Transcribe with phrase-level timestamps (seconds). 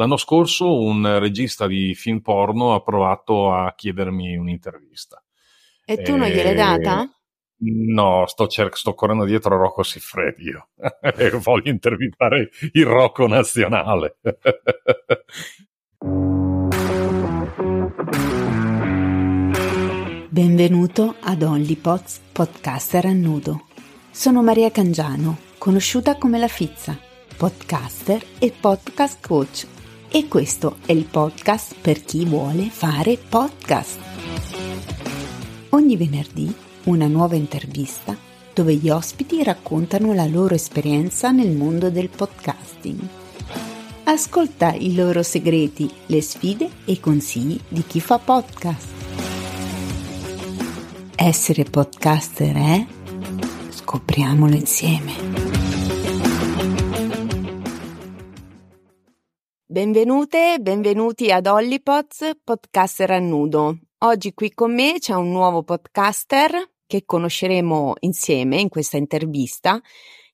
[0.00, 5.22] L'anno scorso un regista di film porno ha provato a chiedermi un'intervista.
[5.84, 7.06] E tu non gliel'hai data?
[7.58, 10.68] No, sto, cer- sto correndo dietro a Rocco Siffredi io.
[11.44, 14.16] Voglio intervistare il Rocco nazionale.
[20.30, 23.66] Benvenuto ad OnlyPods Podcaster a nudo.
[24.10, 26.98] Sono Maria Cangiano, conosciuta come La Fizza,
[27.36, 29.66] podcaster e podcast coach.
[30.12, 34.00] E questo è il podcast per chi vuole fare podcast.
[35.68, 36.52] Ogni venerdì
[36.84, 38.16] una nuova intervista
[38.52, 42.98] dove gli ospiti raccontano la loro esperienza nel mondo del podcasting.
[44.02, 48.88] Ascolta i loro segreti, le sfide e i consigli di chi fa podcast.
[51.14, 52.86] Essere podcaster è?
[53.68, 55.49] Scopriamolo insieme.
[59.72, 63.78] Benvenute, benvenuti ad Hollypods, podcaster a nudo.
[63.98, 66.50] Oggi qui con me c'è un nuovo podcaster
[66.84, 69.80] che conosceremo insieme in questa intervista.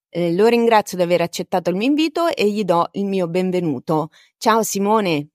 [0.09, 4.09] Eh, lo ringrazio di aver accettato il mio invito e gli do il mio benvenuto.
[4.39, 5.29] Ciao Simone.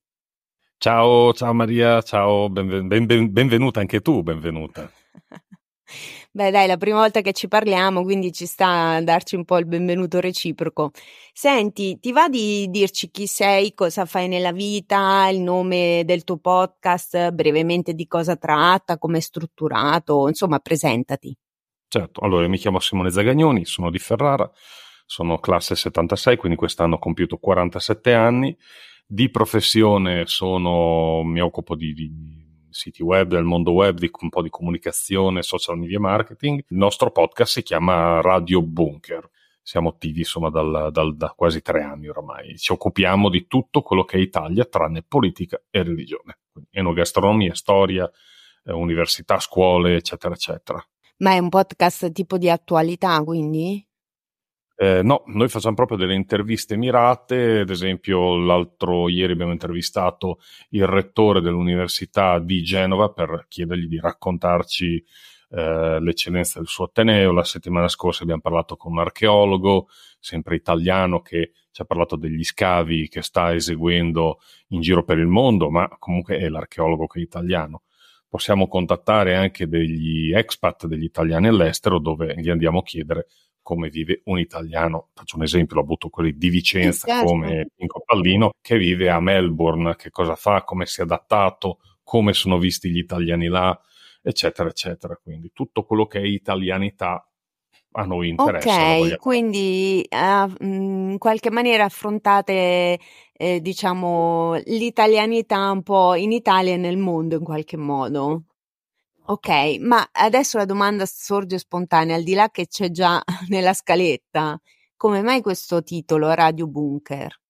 [0.78, 4.90] Ciao, ciao Maria, ciao, benven- ben- benvenuta anche tu, benvenuta.
[6.34, 9.58] Beh, dai, la prima volta che ci parliamo, quindi ci sta a darci un po'
[9.58, 10.90] il benvenuto reciproco.
[11.30, 16.38] Senti, ti va di dirci chi sei, cosa fai nella vita, il nome del tuo
[16.38, 21.36] podcast, brevemente di cosa tratta, come è strutturato, insomma, presentati.
[21.86, 24.50] Certo, allora mi chiamo Simone Zagagnoni, sono di Ferrara,
[25.04, 28.56] sono classe 76, quindi quest'anno ho compiuto 47 anni.
[29.06, 32.41] Di professione sono, mi occupo di, di
[32.72, 36.64] siti web, del mondo web, di un po' di comunicazione, social media marketing.
[36.68, 39.28] Il nostro podcast si chiama Radio Bunker.
[39.62, 42.58] Siamo attivi insomma dal, dal, da quasi tre anni oramai.
[42.58, 46.38] Ci occupiamo di tutto quello che è Italia, tranne politica e religione.
[46.70, 48.10] Enogastronomia, storia,
[48.64, 50.84] eh, università, scuole, eccetera, eccetera.
[51.18, 53.86] Ma è un podcast tipo di attualità, quindi?
[54.82, 60.88] Eh, no, noi facciamo proprio delle interviste mirate, ad esempio l'altro ieri abbiamo intervistato il
[60.88, 64.96] rettore dell'Università di Genova per chiedergli di raccontarci
[65.50, 69.86] eh, l'eccellenza del suo Ateneo, la settimana scorsa abbiamo parlato con un archeologo,
[70.18, 75.28] sempre italiano, che ci ha parlato degli scavi che sta eseguendo in giro per il
[75.28, 77.82] mondo, ma comunque è l'archeologo che è italiano.
[78.28, 83.26] Possiamo contattare anche degli expat, degli italiani all'estero, dove gli andiamo a chiedere
[83.62, 87.24] come vive un italiano, faccio un esempio, l'ho avuto quelli di Vicenza certo.
[87.24, 92.32] come Pinco Pallino, che vive a Melbourne, che cosa fa, come si è adattato, come
[92.32, 93.78] sono visti gli italiani là,
[94.20, 95.18] eccetera, eccetera.
[95.22, 97.26] Quindi tutto quello che è italianità
[97.92, 98.98] a noi interessa.
[98.98, 102.98] Ok, quindi uh, in qualche maniera affrontate,
[103.32, 108.44] eh, diciamo, l'italianità un po' in Italia e nel mondo in qualche modo.
[109.24, 114.60] Ok, ma adesso la domanda sorge spontanea, al di là che c'è già nella scaletta,
[114.96, 117.40] come mai questo titolo, Radio Bunker?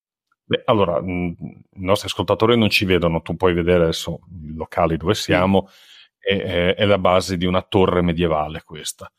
[0.45, 4.97] Beh, allora, mh, i nostri ascoltatori non ci vedono, tu puoi vedere adesso i locali
[4.97, 6.29] dove siamo, sì.
[6.29, 9.11] è, è, la base di una torre medievale questa.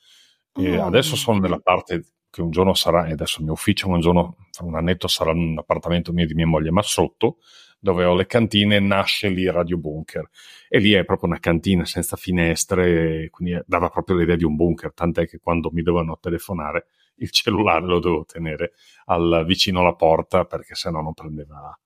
[0.56, 0.84] Oh.
[0.84, 4.37] adesso sono nella parte che un giorno sarà, e adesso il mio ufficio, un giorno,
[4.53, 7.38] fra un annetto sarà un appartamento mio di mia moglie, ma sotto
[7.84, 10.31] dove ho le cantine, nasce lì Radio Bunker.
[10.71, 14.95] E lì è proprio una cantina senza finestre, quindi dava proprio l'idea di un bunker,
[14.95, 16.87] tant'è che quando mi dovevano telefonare
[17.17, 18.73] il cellulare lo dovevo tenere
[19.05, 21.78] al, vicino alla porta perché sennò non prendeva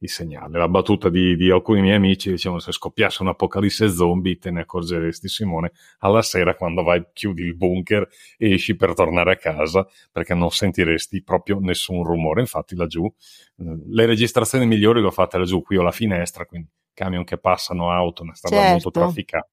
[0.00, 0.58] il segnale.
[0.58, 5.28] La battuta di, di alcuni miei amici dicevano se scoppiasse un'apocalisse zombie te ne accorgeresti
[5.28, 10.34] Simone alla sera quando vai chiudi il bunker e esci per tornare a casa perché
[10.34, 12.40] non sentiresti proprio nessun rumore.
[12.40, 16.68] Infatti laggiù eh, le registrazioni migliori le ho fatte laggiù, qui ho la finestra, quindi
[16.94, 18.72] camion che passano, auto, una strada certo.
[18.72, 19.48] molto trafficata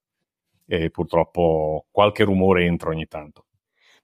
[0.67, 3.45] e purtroppo qualche rumore entra ogni tanto.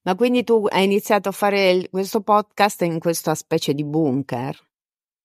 [0.03, 4.57] Ma quindi tu hai iniziato a fare questo podcast in questa specie di bunker?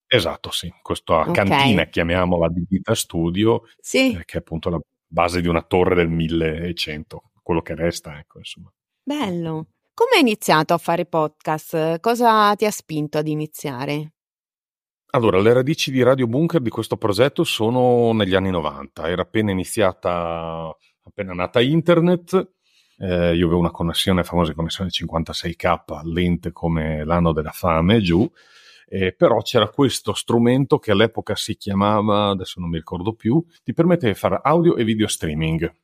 [0.09, 1.33] Esatto, sì, questa okay.
[1.33, 4.14] cantina, chiamiamola di Vita Studio, sì.
[4.14, 8.38] eh, che è appunto la base di una torre del 1100, quello che resta, ecco,
[8.38, 8.73] insomma.
[9.03, 9.67] Bello.
[9.94, 12.00] Come hai iniziato a fare podcast?
[12.00, 14.12] Cosa ti ha spinto ad iniziare?
[15.11, 19.50] Allora, le radici di Radio Bunker di questo progetto sono negli anni 90, era appena
[19.50, 20.70] iniziata,
[21.02, 22.35] appena nata internet,
[22.99, 28.31] eh, io avevo una connessione, famosa connessione 56k, lente come l'anno della fame, giù,
[28.88, 33.73] eh, però c'era questo strumento che all'epoca si chiamava, adesso non mi ricordo più, ti
[33.73, 35.75] permetteva di fare audio e video streaming.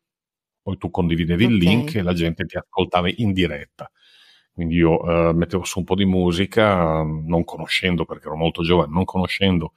[0.62, 1.56] Poi tu condividevi okay.
[1.56, 3.90] il link e la gente ti ascoltava in diretta.
[4.52, 8.92] Quindi io eh, mettevo su un po' di musica, non conoscendo, perché ero molto giovane,
[8.92, 9.72] non conoscendo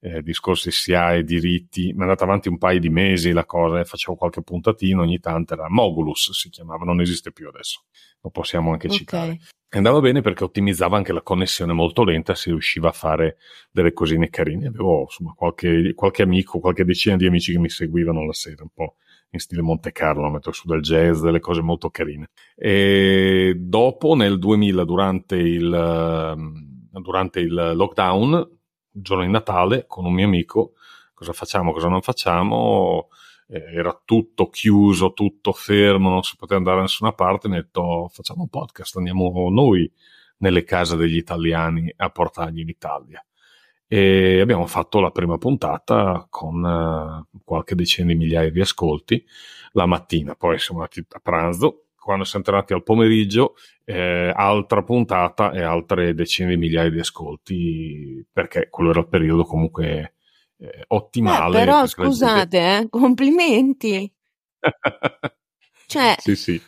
[0.00, 3.80] eh, discorsi SIA e diritti, mi è andata avanti un paio di mesi la cosa,
[3.80, 7.84] eh, facevo qualche puntatino ogni tanto, era Mogulus si chiamava, non esiste più adesso,
[8.20, 8.98] lo possiamo anche okay.
[8.98, 9.38] citare.
[9.72, 13.36] Andava bene perché ottimizzava anche la connessione molto lenta, si riusciva a fare
[13.70, 14.66] delle cosine carine.
[14.66, 18.70] Avevo insomma qualche, qualche amico, qualche decina di amici che mi seguivano la sera, un
[18.74, 18.96] po'
[19.30, 22.30] in stile Monte Carlo, metto su del jazz, delle cose molto carine.
[22.56, 28.32] E dopo, nel 2000, durante il, ehm, durante il lockdown,
[28.94, 30.72] il giorno di Natale, con un mio amico,
[31.14, 33.06] cosa facciamo, cosa non facciamo,
[33.50, 37.62] eh, era tutto chiuso, tutto fermo, non si poteva andare da nessuna parte, mi ha
[37.62, 39.90] detto facciamo un podcast, andiamo noi
[40.38, 43.24] nelle case degli italiani a portargli in Italia.
[43.92, 49.24] E abbiamo fatto la prima puntata con uh, qualche decina di migliaia di ascolti
[49.72, 53.54] la mattina, poi siamo andati a pranzo, quando siamo tornati al pomeriggio,
[53.84, 59.44] eh, altra puntata e altre decine di migliaia di ascolti, perché quello era il periodo
[59.44, 60.14] comunque
[60.60, 61.52] eh, ottimale.
[61.52, 62.78] Beh, però scusate, gente...
[62.78, 64.12] eh, complimenti.
[65.86, 66.62] cioè, sì, sì.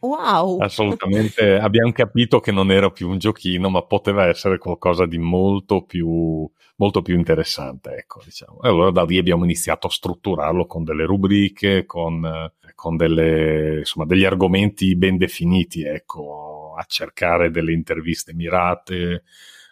[0.00, 0.58] Wow!
[0.60, 5.82] Assolutamente, abbiamo capito che non era più un giochino, ma poteva essere qualcosa di molto
[5.84, 6.46] più,
[6.76, 8.60] molto più interessante, ecco, diciamo.
[8.62, 14.04] E allora da lì abbiamo iniziato a strutturarlo con delle rubriche, con, con delle, insomma,
[14.04, 19.24] degli argomenti ben definiti, ecco, a cercare delle interviste mirate,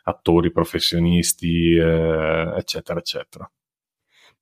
[0.04, 3.50] attori professionisti, eh, eccetera, eccetera.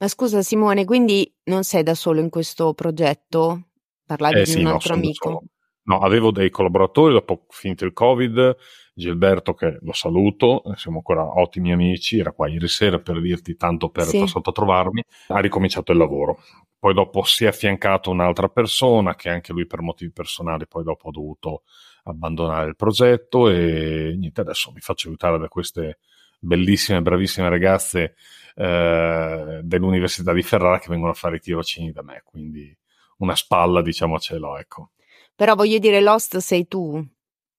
[0.00, 3.68] Ma scusa Simone, quindi non sei da solo in questo progetto?
[4.06, 5.42] Parlavi eh, di sì, un altro no, amico?
[5.82, 8.56] No, avevo dei collaboratori dopo finito il Covid,
[8.94, 13.90] Gilberto che lo saluto, siamo ancora ottimi amici, era qua ieri sera per dirti tanto
[13.90, 14.20] per sì.
[14.20, 16.38] passato a trovarmi, ha ricominciato il lavoro.
[16.78, 21.08] Poi dopo si è affiancato un'altra persona che anche lui per motivi personali poi dopo
[21.08, 21.64] ha dovuto
[22.04, 25.98] abbandonare il progetto e niente, adesso mi faccio aiutare da queste
[26.38, 28.14] bellissime, bravissime ragazze
[28.54, 32.76] eh, dell'Università di Ferrara che vengono a fare i tirocini da me, quindi
[33.18, 34.90] una spalla diciamo ce l'ho, ecco.
[35.34, 37.02] Però voglio dire, Lost sei tu.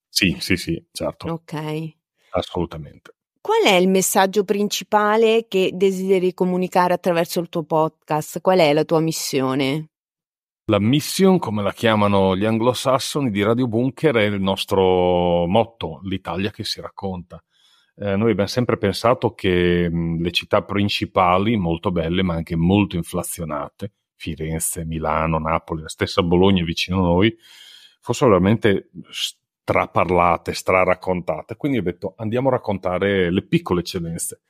[0.08, 1.32] Sì, sì, sì, certo.
[1.32, 1.94] Ok.
[2.32, 3.16] Assolutamente.
[3.42, 8.40] Qual è il messaggio principale che desideri comunicare attraverso il tuo podcast?
[8.40, 9.90] Qual è la tua missione?
[10.66, 16.52] La mission, come la chiamano gli anglosassoni di Radio Bunker, è il nostro motto, l'Italia
[16.52, 17.44] che si racconta.
[18.04, 22.96] Eh, noi abbiamo sempre pensato che mh, le città principali, molto belle ma anche molto
[22.96, 27.38] inflazionate, Firenze, Milano, Napoli, la stessa Bologna vicino a noi,
[28.00, 31.56] fossero veramente straparlate, straraccontate.
[31.56, 34.42] Quindi ho detto andiamo a raccontare le piccole eccellenze.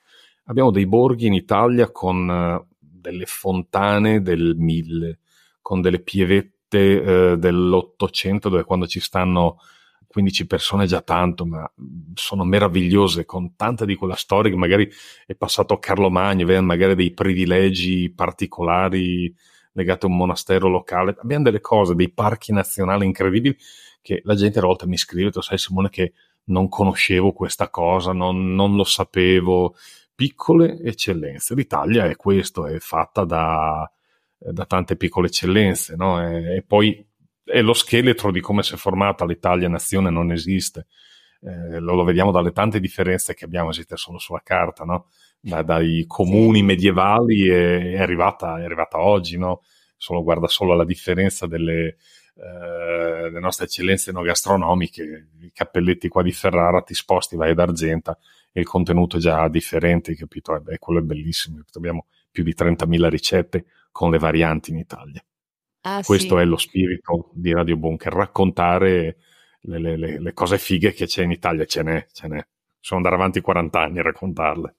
[0.45, 5.19] Abbiamo dei borghi in Italia con uh, delle fontane del mille,
[5.61, 9.57] con delle pievette uh, dell'Ottocento dove quando ci stanno
[10.11, 11.69] 15 persone già tanto, ma
[12.13, 14.89] sono meravigliose con tanta di quella storia che magari
[15.25, 19.33] è passato a Carlo Magno, aveva magari dei privilegi particolari
[19.73, 21.15] legati a un monastero locale.
[21.19, 23.55] Abbiamo delle cose, dei parchi nazionali incredibili
[24.01, 26.13] che la gente a volte mi scrive, tu sai Simone che
[26.45, 29.75] non conoscevo questa cosa, non, non lo sapevo.
[30.13, 31.55] Piccole eccellenze.
[31.55, 33.89] L'Italia è questo, è fatta da,
[34.37, 36.21] da tante piccole eccellenze, no?
[36.21, 37.03] e, e poi
[37.51, 40.87] e lo scheletro di come si è formata l'Italia nazione non esiste.
[41.41, 45.07] Eh, lo, lo, vediamo dalle tante differenze che abbiamo, esiste solo sulla carta, no?
[45.39, 46.63] da, dai comuni sì.
[46.63, 49.61] medievali è, è, arrivata, è, arrivata, oggi, no?
[49.97, 51.97] solo, guarda solo alla differenza delle,
[52.35, 57.59] eh, le nostre eccellenze no gastronomiche, i cappelletti qua di Ferrara, ti sposti, vai ad
[57.59, 58.17] Argenta
[58.51, 60.55] e il contenuto è già differente, capito?
[60.55, 65.23] Eh, beh, quello è bellissimo, abbiamo più di 30.000 ricette con le varianti in Italia.
[65.81, 66.41] Ah, Questo sì.
[66.41, 69.17] è lo spirito di Radio Bunker, raccontare
[69.61, 72.45] le, le, le, cose fighe che c'è in Italia, ce n'è, ce n'è.
[72.79, 74.75] Sono andare avanti 40 anni a raccontarle.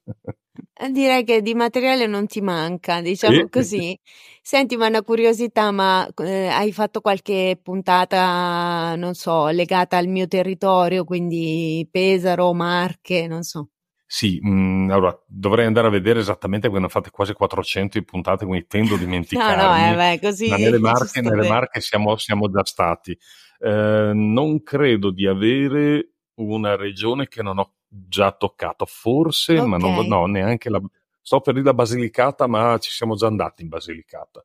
[0.74, 3.48] Eh, direi che di materiale non ti manca, diciamo sì.
[3.48, 3.98] così.
[4.42, 10.26] Senti, ma una curiosità, ma eh, hai fatto qualche puntata, non so, legata al mio
[10.26, 13.71] territorio, quindi Pesaro, Marche, non so.
[14.14, 18.44] Sì, mh, mm, allora dovrei andare a vedere esattamente quando fate quasi 400 di puntate,
[18.44, 19.56] quindi tendo a dimenticarmi.
[19.56, 20.50] no, no, eh, beh, così.
[20.50, 23.18] Ma nelle Marche, nelle Marche siamo, siamo, già stati.
[23.58, 29.66] Eh, non credo di avere una regione che non ho già toccato, forse, okay.
[29.66, 30.78] ma non, no, neanche la.
[31.22, 34.44] Sto per dire la Basilicata, ma ci siamo già andati in Basilicata.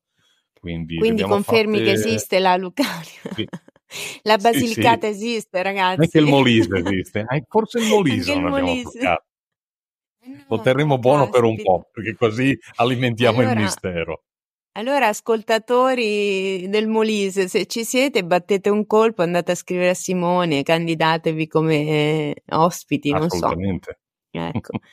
[0.57, 1.89] Quindi, Quindi confermi fatte...
[1.89, 3.33] che esiste la Lucania.
[3.35, 3.45] Sì.
[4.23, 5.25] La Basilicata sì, sì.
[5.27, 6.01] esiste, ragazzi.
[6.01, 7.25] Anche il Molise esiste.
[7.29, 8.99] Eh, forse il Molise Anche non il abbiamo Molise.
[10.33, 10.55] Toccato.
[10.55, 14.23] Lo terremo buono per un po', perché così alimentiamo allora, il mistero.
[14.73, 20.61] Allora, ascoltatori del Molise, se ci siete, battete un colpo, andate a scrivere a Simone,
[20.61, 23.37] candidatevi come ospiti, non so.
[23.37, 23.99] Assolutamente.
[24.31, 24.79] Ecco.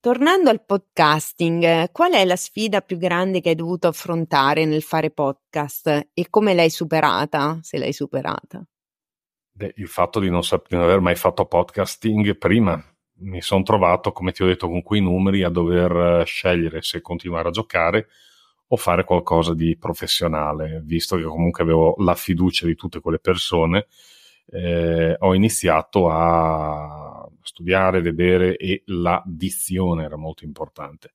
[0.00, 5.10] Tornando al podcasting, qual è la sfida più grande che hai dovuto affrontare nel fare
[5.10, 8.64] podcast e come l'hai superata, se l'hai superata?
[9.50, 12.80] Beh, il fatto di non, sap- di non aver mai fatto podcasting prima.
[13.18, 17.48] Mi sono trovato, come ti ho detto, con quei numeri a dover scegliere se continuare
[17.48, 18.08] a giocare
[18.68, 23.86] o fare qualcosa di professionale, visto che comunque avevo la fiducia di tutte quelle persone.
[24.48, 31.14] Eh, ho iniziato a studiare, vedere e la dizione era molto importante.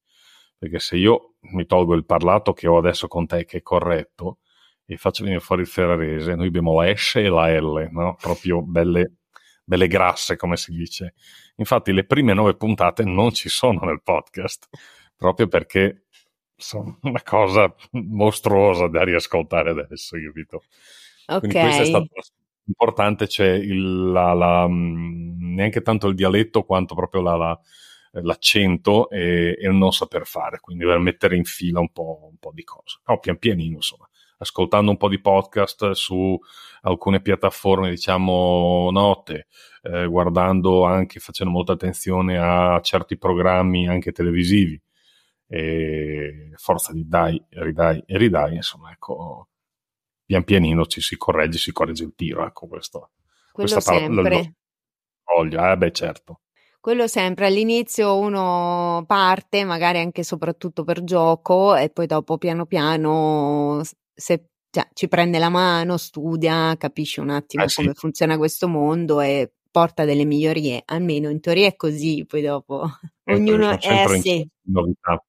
[0.57, 4.39] Perché se io mi tolgo il parlato che ho adesso con te, che è corretto,
[4.85, 8.15] e faccio venire fuori il ferrarese, noi abbiamo la S e la L, no?
[8.19, 9.13] proprio belle,
[9.63, 11.13] belle grasse, come si dice.
[11.61, 14.67] Infatti, le prime nove puntate non ci sono nel podcast,
[15.15, 16.05] proprio perché
[16.55, 20.63] sono una cosa mostruosa da riascoltare adesso, capito?
[21.27, 21.39] Ok.
[21.39, 22.09] Quindi questo è stato
[22.65, 27.59] importante c'è il, la, la, mm, neanche tanto il dialetto quanto proprio la, la,
[28.23, 32.37] l'accento e, e, il non saper fare, quindi dover mettere in fila un po', un
[32.37, 33.01] po', di cose.
[33.05, 34.09] No, pian pianino, insomma,
[34.41, 36.37] ascoltando un po' di podcast su
[36.81, 39.47] alcune piattaforme, diciamo, note,
[39.83, 44.81] eh, guardando anche, facendo molta attenzione a certi programmi anche televisivi.
[45.47, 49.49] E forza di dai, ridai e ridai, insomma, ecco,
[50.25, 52.45] pian pianino ci si corregge, si corregge il tiro.
[52.45, 53.11] Ecco, questo,
[53.51, 54.55] Quello questa sempre.
[55.23, 56.39] Voglia, eh, beh, certo.
[56.79, 63.81] Quello sempre, all'inizio uno parte, magari anche soprattutto per gioco, e poi dopo piano piano
[64.13, 67.99] se, cioè, ci prende la mano, studia, capisce un attimo eh, come sì.
[67.99, 72.83] funziona questo mondo e porta delle migliorie, almeno in teoria è così, poi dopo
[73.23, 74.47] Eh, ognuno è sempre sì.
[74.63, 75.23] novità.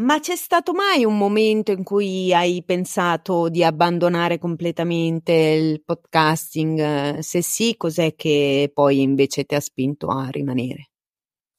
[0.00, 7.18] Ma c'è stato mai un momento in cui hai pensato di abbandonare completamente il podcasting?
[7.18, 10.92] Se sì, cos'è che poi invece ti ha spinto a rimanere?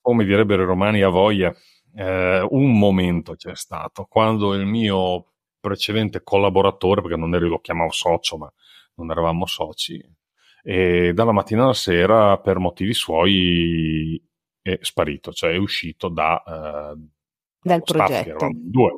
[0.01, 1.53] Come direbbero i romani, a voglia.
[1.93, 5.30] Eh, un momento c'è stato quando il mio
[5.61, 8.51] precedente collaboratore, perché non ero, lo chiamavo socio, ma
[8.95, 10.03] non eravamo soci,
[10.63, 14.21] e dalla mattina alla sera, per motivi suoi,
[14.61, 16.99] è sparito, cioè è uscito da, eh,
[17.63, 18.29] Dal staff, progetto.
[18.29, 18.95] eravamo due.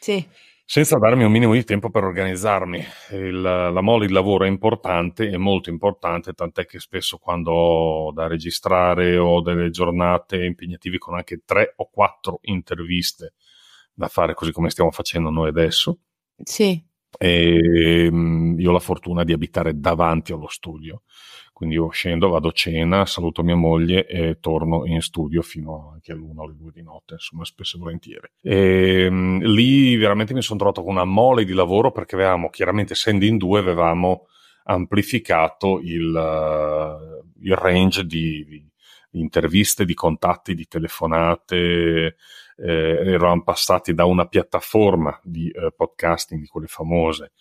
[0.00, 0.26] Sì,
[0.64, 2.84] senza darmi un minimo di tempo per organizzarmi.
[3.12, 8.12] Il- la mole di lavoro è importante, è molto importante, tant'è che spesso quando ho
[8.12, 13.32] da registrare ho delle giornate impegnative con anche tre o quattro interviste
[13.98, 15.98] da fare, così come stiamo facendo noi adesso.
[16.42, 16.82] sì.
[17.18, 21.02] E mm, io ho la fortuna di abitare davanti allo studio.
[21.52, 26.12] Quindi io scendo, vado a cena, saluto mia moglie e torno in studio fino anche
[26.12, 28.28] all'una o alle due di notte, insomma, spesso e volentieri.
[28.40, 32.92] E mm, lì veramente mi sono trovato con una mole di lavoro perché avevamo, chiaramente
[32.92, 34.26] essendo in due, avevamo
[34.64, 38.66] amplificato il, eh, il range di, di-
[39.12, 42.16] interviste, di contatti, di telefonate.
[42.56, 42.72] Eh,
[43.06, 47.32] eravamo passati da una piattaforma di eh, podcasting, di quelle famose,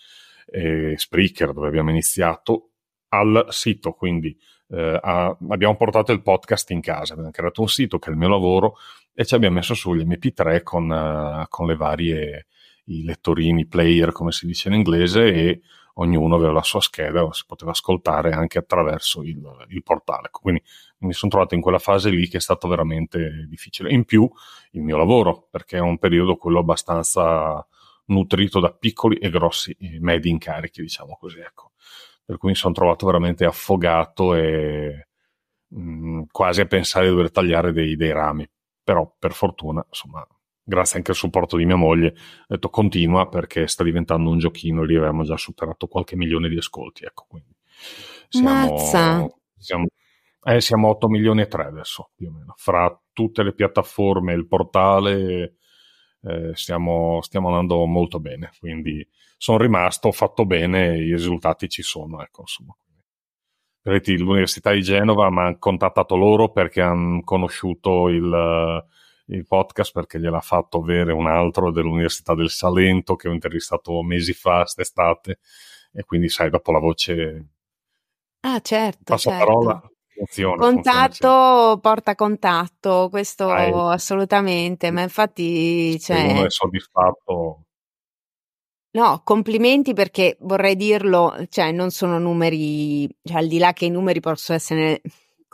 [0.48, 2.72] eh, Spreaker, dove abbiamo iniziato,
[3.10, 4.38] al sito, quindi
[4.70, 8.18] eh, a- abbiamo portato il podcast in casa, abbiamo creato un sito che è il
[8.18, 8.76] mio lavoro
[9.14, 12.48] e ci abbiamo messo sugli MP3 con, eh, con le varie
[12.86, 15.62] i lettorini, player come si dice in inglese e
[16.00, 20.30] ognuno aveva la sua scheda, si poteva ascoltare anche attraverso il, il portale.
[20.32, 20.62] Quindi
[21.00, 23.92] mi sono trovato in quella fase lì che è stato veramente difficile.
[23.92, 24.30] In più
[24.72, 27.66] il mio lavoro, perché è un periodo quello abbastanza
[28.06, 31.72] nutrito da piccoli e grossi e medi incarichi, diciamo così, ecco.
[32.26, 35.08] Per cui mi sono trovato veramente affogato e
[35.68, 38.48] mh, quasi a pensare di dover tagliare dei, dei rami.
[38.84, 40.26] Però per fortuna, insomma,
[40.68, 44.84] grazie anche al supporto di mia moglie, ho detto continua perché sta diventando un giochino
[44.84, 47.26] lì avevamo già superato qualche milione di ascolti, ecco.
[47.30, 47.56] Quindi
[48.42, 48.86] Mazza.
[48.86, 49.86] siamo, siamo,
[50.44, 52.54] eh, siamo 8 milioni e 3 adesso, più o meno.
[52.58, 55.56] Fra tutte le piattaforme il portale
[56.22, 58.52] eh, stiamo, stiamo andando molto bene.
[58.60, 59.08] Quindi
[59.38, 62.76] sono rimasto, ho fatto bene, i risultati ci sono, ecco, insomma.
[63.84, 68.84] L'Università di Genova mi ha contattato loro perché hanno conosciuto il,
[69.28, 74.34] il podcast perché gliel'ha fatto avere un altro dell'Università del Salento che ho intervistato mesi
[74.34, 75.40] fa, quest'estate,
[75.94, 77.46] e quindi sai, dopo la voce
[78.42, 79.46] Ah, certo, passa certo.
[79.46, 80.64] parola, funziona.
[80.64, 83.72] funziona Contatto porta contatto, questo Dai.
[83.74, 87.64] assolutamente, ma infatti, Se uno cioè, è soddisfatto,
[88.92, 93.90] no, complimenti perché vorrei dirlo, cioè non sono numeri, cioè al di là che i
[93.90, 95.02] numeri possono essere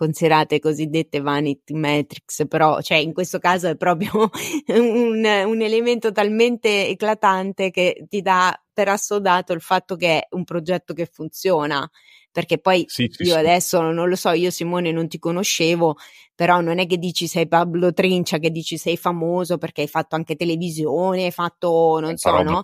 [0.04, 4.12] considerate cosiddette vanity metrics, però cioè in questo caso è proprio
[4.76, 10.44] un, un elemento talmente eclatante che ti dà per assodato il fatto che è un
[10.44, 11.90] progetto che funziona.
[12.32, 13.32] perché poi sì, io sì.
[13.32, 15.96] adesso non lo so, io Simone non ti conoscevo,
[16.36, 20.16] però non è che dici sei Pablo Trincia, che dici sei famoso perché hai fatto
[20.16, 22.64] anche televisione, hai fatto, non so, no?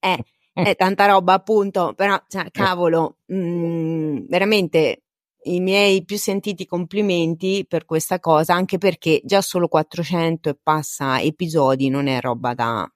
[0.00, 0.18] Eh,
[0.52, 5.05] è tanta roba appunto, però cioè, cavolo, mh, mm, veramente
[5.46, 11.20] i miei più sentiti complimenti per questa cosa, anche perché già solo 400 e passa
[11.20, 12.90] episodi non è roba da...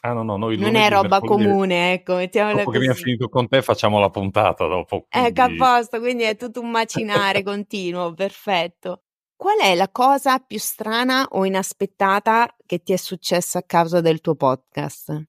[0.00, 2.78] Ah, no, no, noi non è roba comune, ecco, mettiamola dopo così.
[2.78, 5.06] che abbiamo finito con te facciamo la puntata dopo.
[5.08, 5.28] Quindi...
[5.28, 9.02] Ecco, a posto, quindi è tutto un macinare continuo, perfetto.
[9.36, 14.20] Qual è la cosa più strana o inaspettata che ti è successa a causa del
[14.20, 15.28] tuo podcast?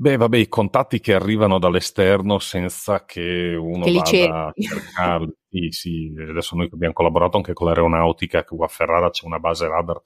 [0.00, 5.36] Beh, vabbè, i contatti che arrivano dall'esterno senza che uno che vada a cercarli.
[5.48, 9.40] Sì, sì, adesso noi abbiamo collaborato anche con l'aeronautica, che qua a Ferrara c'è una
[9.40, 10.00] base radar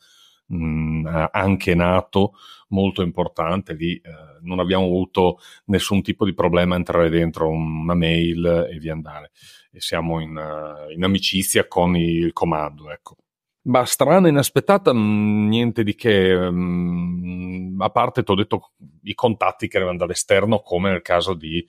[0.46, 2.32] mh, anche nato,
[2.68, 3.74] molto importante.
[3.74, 4.00] Lì eh,
[4.40, 9.32] non abbiamo avuto nessun tipo di problema a entrare dentro una mail e via andare.
[9.70, 13.16] E siamo in, uh, in amicizia con il comando, ecco.
[13.64, 16.36] Ma strana, inaspettata, mm, niente di che.
[16.50, 21.64] Mm, a parte, ti ho detto, i contatti che arrivano dall'esterno, come nel caso di,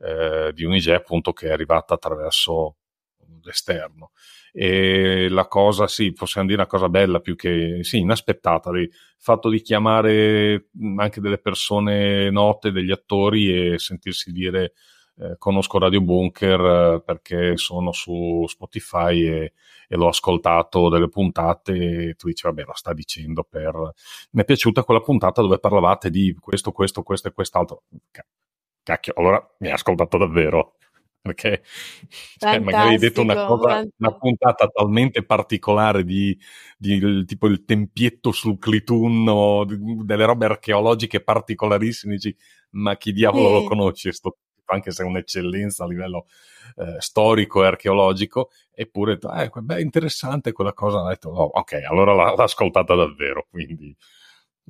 [0.00, 2.76] eh, di Unige, appunto, che è arrivata attraverso
[3.42, 4.10] l'esterno.
[4.52, 9.48] E la cosa, sì, possiamo dire una cosa bella più che, sì, inaspettata, il fatto
[9.48, 14.74] di chiamare mm, anche delle persone note, degli attori e sentirsi dire
[15.20, 19.52] eh, conosco Radio Bunker eh, perché sono su Spotify e,
[19.88, 23.74] e, l'ho ascoltato delle puntate e tu dici vabbè lo sta dicendo per...
[24.32, 27.82] Mi è piaciuta quella puntata dove parlavate di questo, questo, questo e quest'altro.
[28.82, 30.76] Cacchio, allora mi ha ascoltato davvero
[31.20, 31.62] perché
[32.36, 36.38] cioè, magari hai detto una cosa, una puntata talmente particolare di,
[36.76, 42.34] di tipo il tempietto sul Clitunno, delle robe archeologiche particolarissime, dici,
[42.70, 43.52] ma chi diavolo sì.
[43.54, 44.38] lo conosce sto
[44.72, 46.26] anche se è un'eccellenza a livello
[46.76, 52.12] eh, storico e archeologico, eppure eh, beh, interessante quella cosa, ho detto, oh, ok, allora
[52.14, 53.94] l'ho, l'ho ascoltata davvero, quindi...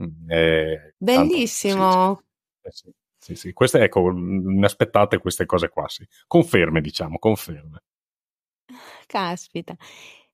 [0.03, 2.23] Mm, eh, Bellissimo!
[2.61, 6.07] Tanto, sì, sì, sì, queste, ecco, inaspettate queste cose qua, sì.
[6.27, 7.83] Conferme, diciamo, conferme.
[9.07, 9.77] Caspita.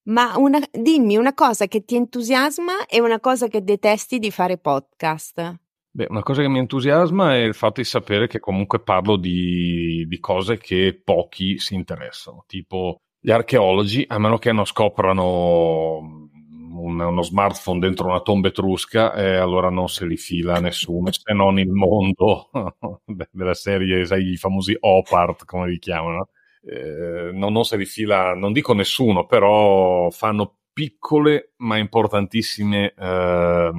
[0.05, 4.59] Ma una, dimmi una cosa che ti entusiasma e una cosa che detesti di fare
[4.59, 5.64] podcast.
[5.97, 10.05] Beh, una cosa che mi entusiasma è il fatto di sapere che comunque parlo di,
[10.09, 16.99] di cose che pochi si interessano, tipo gli archeologi, a meno che non scoprano un,
[17.01, 21.61] uno smartphone dentro una tomba etrusca, eh, allora non se li fila nessuno, se non
[21.61, 22.51] il mondo
[23.31, 26.31] della serie, sai, i famosi OPART, come li chiamano.
[26.67, 33.71] Eh, non, non se li fila, non dico nessuno, però fanno piccole ma importantissime eh,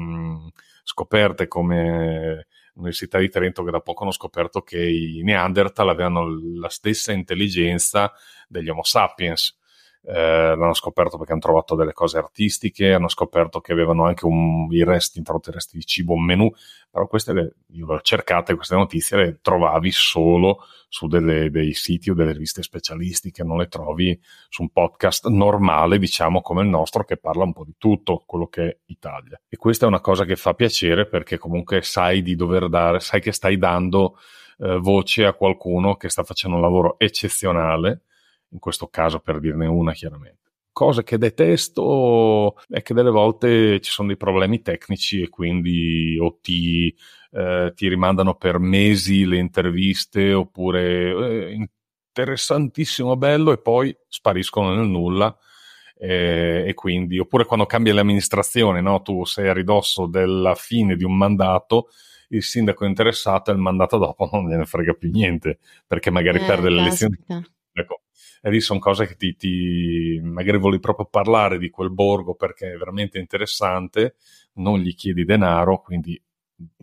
[0.86, 6.26] scoperte come l'Università di Trento che da poco hanno scoperto che i Neanderthal avevano
[6.58, 8.14] la stessa intelligenza
[8.48, 9.58] degli Homo sapiens
[10.08, 14.68] eh, l'hanno scoperto perché hanno trovato delle cose artistiche, hanno scoperto che avevano anche un,
[14.72, 16.50] i resti, introdotti resti di cibo, un menù,
[16.90, 21.74] però queste le, io le ho cercate, queste notizie le trovavi solo su delle, dei
[21.74, 26.70] siti o delle riviste specialistiche, non le trovi su un podcast normale, diciamo come il
[26.70, 29.42] nostro, che parla un po' di tutto, quello che è Italia.
[29.50, 33.22] E questa è una cosa che fa piacere perché comunque sai di dover dare, sai
[33.22, 34.18] che stai dando
[34.60, 38.04] eh, voce a qualcuno che sta facendo un lavoro eccezionale
[38.56, 40.44] in questo caso per dirne una chiaramente.
[40.72, 46.40] Cosa che detesto è che delle volte ci sono dei problemi tecnici e quindi o
[46.42, 46.94] ti,
[47.32, 51.68] eh, ti rimandano per mesi le interviste oppure eh,
[52.10, 55.38] interessantissimo, bello e poi spariscono nel nulla.
[55.98, 59.02] Eh, e quindi, oppure quando cambia l'amministrazione, no?
[59.02, 61.88] tu sei a ridosso della fine di un mandato,
[62.30, 66.46] il sindaco interessato e il mandato dopo non gliene frega più niente perché magari eh,
[66.46, 67.18] perde le elezioni.
[67.78, 68.02] Ecco,
[68.46, 72.74] e lì sono cose che ti, ti, magari volevi proprio parlare di quel borgo perché
[72.74, 74.18] è veramente interessante,
[74.58, 76.22] non gli chiedi denaro, quindi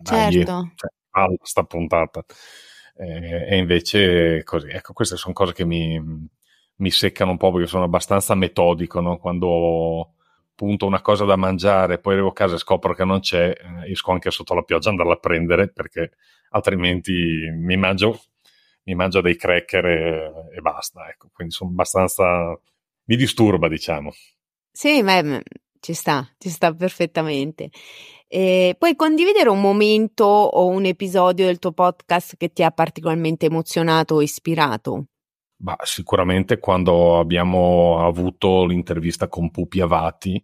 [0.03, 0.43] certo.
[0.43, 2.25] dai, cioè, alla sta puntata.
[2.97, 6.03] Eh, e invece così, ecco, queste sono cose che mi,
[6.75, 9.19] mi seccano un po' perché sono abbastanza metodico, no?
[9.19, 10.15] Quando
[10.57, 13.93] punto una cosa da mangiare, poi arrivo a casa e scopro che non c'è, eh,
[13.93, 16.11] esco anche sotto la pioggia andarla a prendere perché
[16.51, 18.21] altrimenti mi mangio
[18.85, 21.09] mi mangio dei cracker e, e basta.
[21.09, 21.31] Ecco.
[21.33, 22.59] Quindi sono abbastanza.
[23.05, 24.13] mi disturba, diciamo.
[24.71, 25.37] Sì, ma mm,
[25.81, 27.71] ci sta, ci sta perfettamente.
[28.27, 33.47] E puoi condividere un momento o un episodio del tuo podcast che ti ha particolarmente
[33.47, 35.07] emozionato o ispirato?
[35.57, 40.43] Bah, sicuramente quando abbiamo avuto l'intervista con Pupi Avati,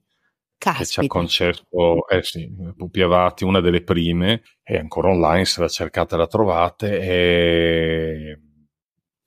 [0.59, 0.85] Caspita.
[0.85, 5.61] che ci ha concesso, eh sì, Pupi Avati, una delle prime, è ancora online, se
[5.61, 8.41] la cercate la trovate, e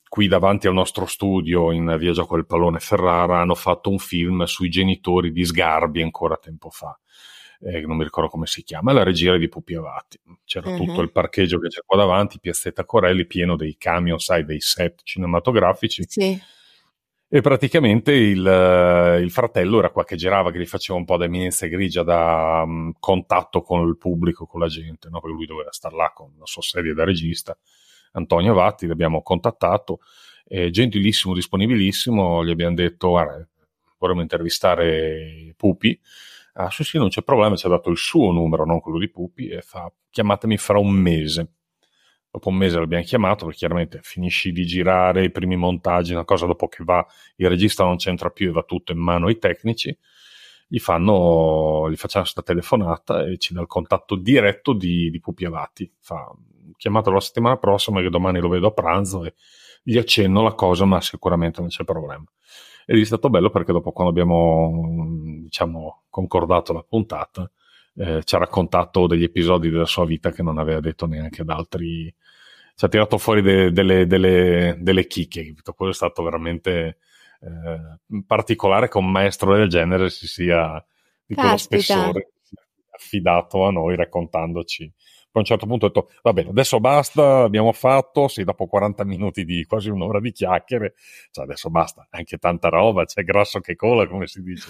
[0.09, 4.43] qui davanti al nostro studio in via Gioco del Pallone Ferrara hanno fatto un film
[4.43, 6.99] sui genitori di Sgarbi ancora tempo fa.
[7.61, 10.19] Eh, non mi ricordo come si chiama, la regia di Pupi Avati.
[10.43, 10.77] C'era uh-huh.
[10.83, 14.99] tutto il parcheggio che c'è qua davanti, Piazzetta Corelli, pieno dei camion, sai, dei set
[15.03, 16.03] cinematografici.
[16.05, 16.41] Sì.
[17.33, 21.15] E praticamente il, eh, il, fratello era qua che girava, che gli faceva un po'
[21.15, 25.21] da eminenza grigia, da um, contatto con il pubblico, con la gente, no?
[25.21, 27.57] perché lui doveva stare là con la sua serie da regista.
[28.11, 29.99] Antonio Vatti, l'abbiamo contattato,
[30.45, 33.47] è gentilissimo, disponibilissimo, gli abbiamo detto, guarda,
[33.97, 35.97] vorremmo intervistare Pupi.
[36.55, 39.09] Ah, sì, sì, non c'è problema, ci ha dato il suo numero, non quello di
[39.09, 41.47] Pupi, e fa, chiamatemi fra un mese.
[42.31, 46.45] Dopo un mese l'abbiamo chiamato perché chiaramente finisci di girare i primi montaggi, una cosa
[46.45, 49.95] dopo che va, il regista non c'entra più e va tutto in mano ai tecnici,
[50.65, 55.43] gli, fanno, gli facciamo questa telefonata e ci dà il contatto diretto di, di Pupi
[55.43, 55.91] Avati.
[55.99, 56.33] Fa,
[56.77, 59.33] chiamatelo la settimana prossima che domani lo vedo a pranzo e
[59.83, 62.23] gli accenno la cosa, ma sicuramente non c'è problema.
[62.85, 64.71] Ed è stato bello perché dopo quando abbiamo
[65.43, 67.51] diciamo, concordato la puntata,
[67.95, 71.49] eh, ci ha raccontato degli episodi della sua vita che non aveva detto neanche ad
[71.49, 72.13] altri.
[72.75, 75.53] Ci ha tirato fuori de, delle, delle, delle chicche.
[75.75, 76.97] Quello è stato veramente
[77.41, 80.83] eh, particolare che un maestro del genere si sia
[81.25, 82.31] di quello spessore
[82.89, 84.91] affidato a noi raccontandoci.
[85.31, 88.67] Poi a un certo punto ho detto, va bene, adesso basta, abbiamo fatto, sì, dopo
[88.67, 90.95] 40 minuti di quasi un'ora di chiacchiere,
[91.31, 94.69] cioè adesso basta, anche tanta roba, c'è grasso che cola, come si dice.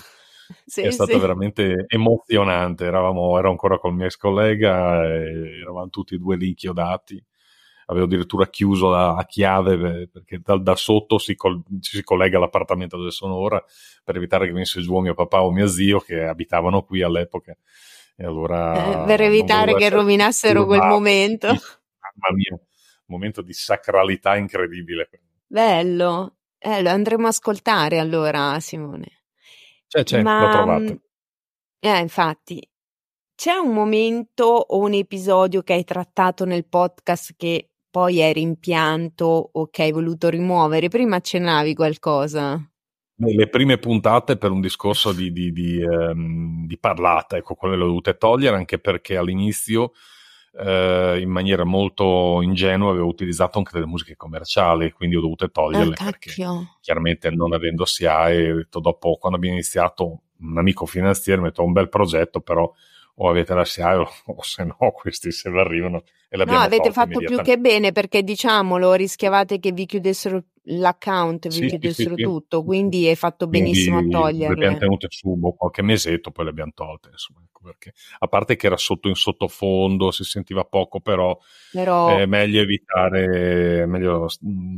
[0.65, 1.19] Sì, è stato sì.
[1.19, 2.85] veramente emozionante.
[2.85, 7.23] Eravamo, ero ancora col mio ex collega, eravamo tutti e due lì chiodati.
[7.87, 12.37] Avevo addirittura chiuso la, a chiave perché da, da sotto si, col, ci si collega
[12.37, 13.61] all'appartamento dove sono ora
[14.03, 17.55] per evitare che venisse giù mio papà o mio zio che abitavano qui all'epoca.
[18.15, 21.47] E allora, eh, per evitare che rovinassero quel momento.
[21.47, 22.59] Mamma mia, un
[23.07, 25.09] momento di sacralità incredibile.
[25.47, 29.20] Bello, eh, lo andremo a ascoltare allora, Simone.
[29.91, 30.81] C'è, c'è, l'ho trovato.
[30.83, 30.99] Mhmm,
[31.81, 32.65] eh, infatti.
[33.35, 39.49] C'è un momento o un episodio che hai trattato nel podcast che poi hai rimpianto
[39.51, 40.87] o che hai voluto rimuovere?
[40.87, 42.57] Prima accennavi qualcosa.
[43.15, 47.83] Le prime puntate per un discorso di, di, di, ehm, di parlata, ecco, quelle le
[47.83, 49.91] ho dovute togliere anche perché all'inizio
[50.57, 55.95] eh, in maniera molto ingenua avevo utilizzato anche delle musiche commerciali, quindi ho dovuto toglierle
[55.99, 56.31] oh, perché
[56.81, 61.51] chiaramente non avendo SIAE, ho detto dopo quando abbiamo iniziato un amico finanziario mi ha
[61.51, 62.71] detto un bel progetto, però
[63.15, 66.65] o avete la SIAE o, o se no questi se vi arrivano e l'abbiamo No,
[66.65, 72.15] avete fatto più che bene perché diciamolo, rischiavate che vi chiudessero l'account, vi sì, chiudessero
[72.15, 72.65] sì, tutto, sì.
[72.65, 74.47] quindi hai fatto benissimo quindi a toglierle.
[74.47, 78.55] Le abbiamo tenute su qualche mesetto, poi le abbiamo tolte, insomma, ecco perché a parte
[78.55, 81.37] che era sotto in sottofondo, si sentiva poco, però,
[81.71, 82.17] però...
[82.17, 84.27] è meglio evitare, è meglio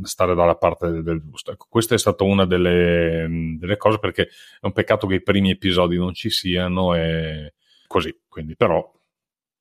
[0.02, 1.52] stare dalla parte del, del giusto.
[1.52, 5.50] Ecco, questa è stata una delle, delle cose perché è un peccato che i primi
[5.50, 7.54] episodi non ci siano e
[7.86, 8.92] così, quindi però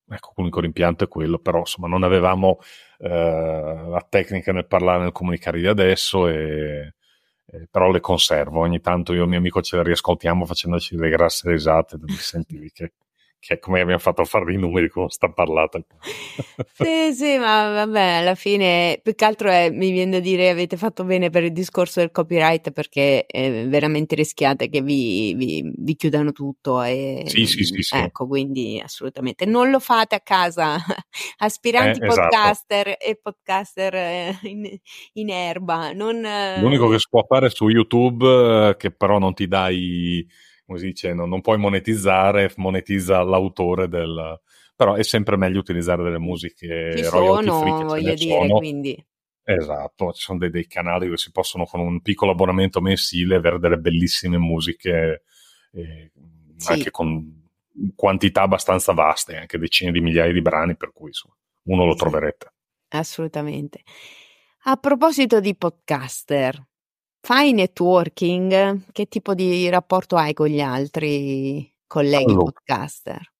[0.05, 2.59] Ecco, l'unico rimpianto è quello, però insomma non avevamo
[2.99, 6.93] eh, la tecnica nel parlare, nel comunicare di adesso, e,
[7.69, 8.59] però le conservo.
[8.59, 12.71] Ogni tanto io e mio amico ce le riascoltiamo facendoci delle grasse risate, dove sentivi
[12.71, 12.93] che
[13.45, 15.77] che è come abbiamo fatto a fare i numeri con sta parlata.
[16.71, 20.77] sì, sì, ma vabbè, alla fine più che altro è, mi viene da dire avete
[20.77, 25.95] fatto bene per il discorso del copyright perché è veramente rischiate che vi, vi, vi
[25.97, 26.81] chiudano tutto.
[26.83, 29.45] E, sì, sì, sì, sì, Ecco, quindi assolutamente.
[29.45, 30.77] Non lo fate a casa,
[31.39, 32.21] aspiranti eh, esatto.
[32.21, 33.05] podcaster esatto.
[33.05, 34.77] e podcaster eh, in,
[35.13, 35.91] in erba.
[35.91, 36.21] Non,
[36.61, 40.25] L'unico che si può fare su YouTube, eh, che però non ti dai
[40.73, 44.39] come si dice, non, non puoi monetizzare, monetizza l'autore del...
[44.75, 48.57] però è sempre meglio utilizzare delle musiche ci royalty free che voglio dire, sono.
[48.57, 49.05] quindi...
[49.45, 53.59] Esatto, ci sono dei, dei, canali dove si possono con un piccolo abbonamento mensile avere
[53.59, 55.23] delle bellissime musiche,
[55.73, 56.11] eh,
[56.55, 56.71] sì.
[56.71, 57.41] anche con
[57.93, 61.97] quantità abbastanza vaste, anche decine di migliaia di brani, per cui insomma, uno lo sì.
[61.97, 62.53] troverete.
[62.89, 63.81] Assolutamente.
[64.63, 66.65] A proposito di podcaster,
[67.25, 68.91] Fai networking?
[68.91, 73.33] Che tipo di rapporto hai con gli altri colleghi allora, podcaster?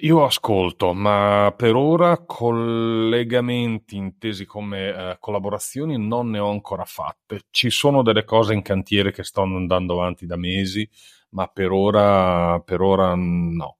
[0.00, 7.44] Io ascolto, ma per ora collegamenti intesi come eh, collaborazioni non ne ho ancora fatte.
[7.48, 10.86] Ci sono delle cose in cantiere che stanno andando avanti da mesi,
[11.30, 13.78] ma per ora, per ora no.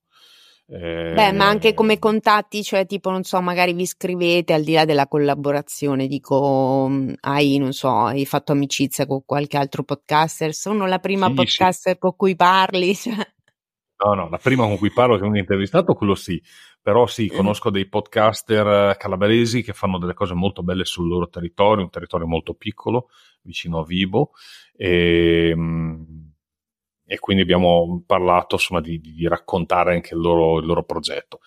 [0.66, 4.72] Eh, Beh, ma anche come contatti, cioè tipo, non so, magari vi scrivete al di
[4.72, 10.54] là della collaborazione, dico, mm, hai, non so, hai fatto amicizia con qualche altro podcaster,
[10.54, 11.98] sono la prima sì, podcaster sì.
[11.98, 13.32] con cui parli, cioè.
[14.04, 16.42] No, no, la prima con cui parlo che mi ha intervistato, quello sì.
[16.82, 21.28] Però sì, conosco dei podcaster eh, calabresi che fanno delle cose molto belle sul loro
[21.28, 23.08] territorio, un territorio molto piccolo,
[23.42, 24.32] vicino a Vibo.
[24.76, 26.33] E, ehm,
[27.06, 31.40] e quindi abbiamo parlato insomma, di, di raccontare anche il loro, il loro, progetto.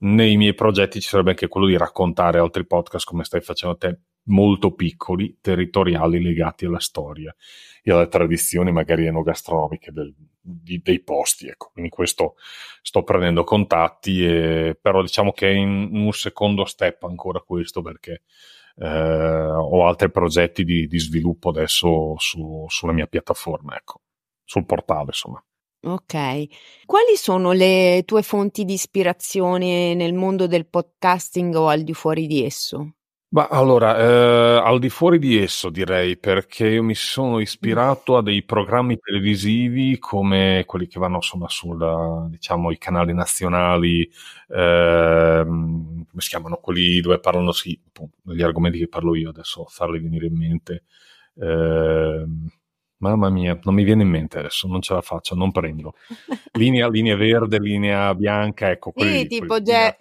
[0.00, 3.98] Nei miei progetti ci sarebbe anche quello di raccontare altri podcast come stai facendo te,
[4.24, 7.34] molto piccoli, territoriali legati alla storia
[7.82, 11.48] e alle tradizioni magari enogastronomiche del, di, dei posti.
[11.48, 11.70] Ecco.
[11.72, 12.36] Quindi questo
[12.82, 18.22] sto prendendo contatti, e, però diciamo che è in un secondo step ancora questo perché
[18.76, 23.74] eh, ho altri progetti di, di sviluppo adesso su, sulla mia piattaforma.
[23.76, 24.02] Ecco
[24.48, 25.44] sul portale, insomma.
[25.82, 26.46] Ok.
[26.86, 32.26] Quali sono le tue fonti di ispirazione nel mondo del podcasting o al di fuori
[32.26, 32.94] di esso?
[33.30, 38.22] Ma allora, eh, al di fuori di esso direi perché io mi sono ispirato a
[38.22, 44.00] dei programmi televisivi come quelli che vanno insomma sulla, diciamo, i canali nazionali,
[44.48, 49.66] eh, come si chiamano, quelli dove parlano, sì, appunto, degli argomenti che parlo io, adesso
[49.66, 50.84] farli venire in mente.
[51.34, 52.24] Eh,
[53.00, 55.94] Mamma mia, non mi viene in mente adesso, non ce la faccio, non prendo.
[56.52, 58.90] Linea, linea verde, linea bianca, ecco.
[58.90, 59.94] Quelli, sì, tipo Geo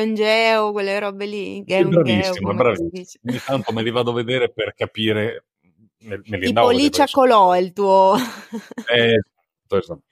[0.00, 1.62] and Geo, quelle robe lì.
[1.62, 3.22] Geo, bravissimo, Geo, bravissimo.
[3.30, 5.44] Ogni tanto me li vado a vedere per capire.
[6.00, 8.16] Me, me li tipo Licia Colò il tuo.
[8.92, 10.02] eh, esatto, esatto.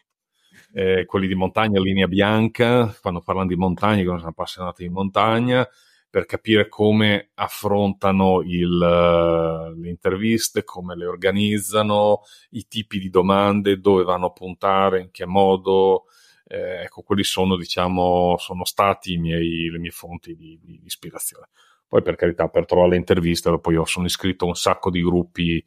[0.72, 5.68] Eh, quelli di montagna, linea bianca, quando parlano di montagna, quando sono appassionati di montagna
[6.10, 13.78] per capire come affrontano il, eh, le interviste, come le organizzano, i tipi di domande,
[13.78, 16.06] dove vanno a puntare, in che modo.
[16.46, 21.46] Eh, ecco, quelli sono, diciamo, sono stati miei, le mie fonti di, di, ispirazione.
[21.86, 25.02] Poi, per carità, per trovare le interviste, poi io sono iscritto a un sacco di
[25.02, 25.64] gruppi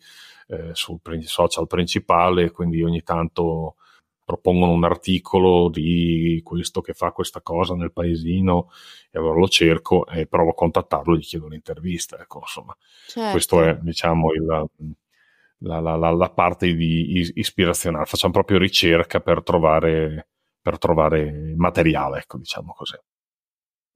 [0.48, 3.78] eh, sul social principale, quindi ogni tanto
[4.24, 8.70] propongono un articolo di questo che fa questa cosa nel paesino
[9.12, 12.20] e allora lo cerco e provo a contattarlo e gli chiedo un'intervista.
[12.20, 12.76] Ecco, insomma,
[13.08, 13.32] certo.
[13.32, 18.06] questo è diciamo il, la, la, la, la, parte di ispirazionale.
[18.06, 20.28] Facciamo proprio ricerca per trovare,
[20.62, 22.98] per trovare materiale, ecco, diciamo così.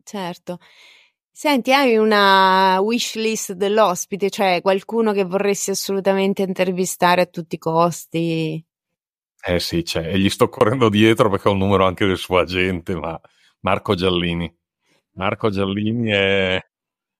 [0.03, 0.59] Certo.
[1.31, 7.59] Senti, hai una wish list dell'ospite, cioè qualcuno che vorresti assolutamente intervistare a tutti i
[7.59, 8.65] costi?
[9.43, 10.07] Eh sì, c'è.
[10.07, 13.19] E gli sto correndo dietro perché ho il numero anche del suo agente, ma
[13.61, 14.53] Marco Giallini.
[15.13, 16.55] Marco Giallini è...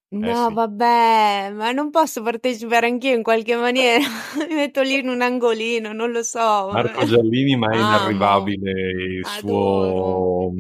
[0.10, 0.54] Eh no, eh sì.
[0.54, 4.04] vabbè, ma non posso partecipare anch'io in qualche maniera.
[4.48, 6.70] Mi metto lì in un angolino, non lo so.
[6.72, 8.72] Marco Giallini, ma è inarrivabile.
[8.72, 10.52] Il suo,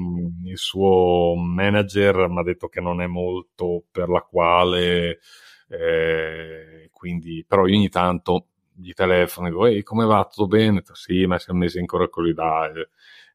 [0.46, 5.20] il suo, manager mi ha detto che non è molto per la quale,
[5.70, 10.26] eh, quindi, però io ogni tanto gli telefono e dico, ehi, come va?
[10.30, 10.82] Tutto bene?
[10.94, 12.72] Sì, ma siamo mesi ancora così, dai.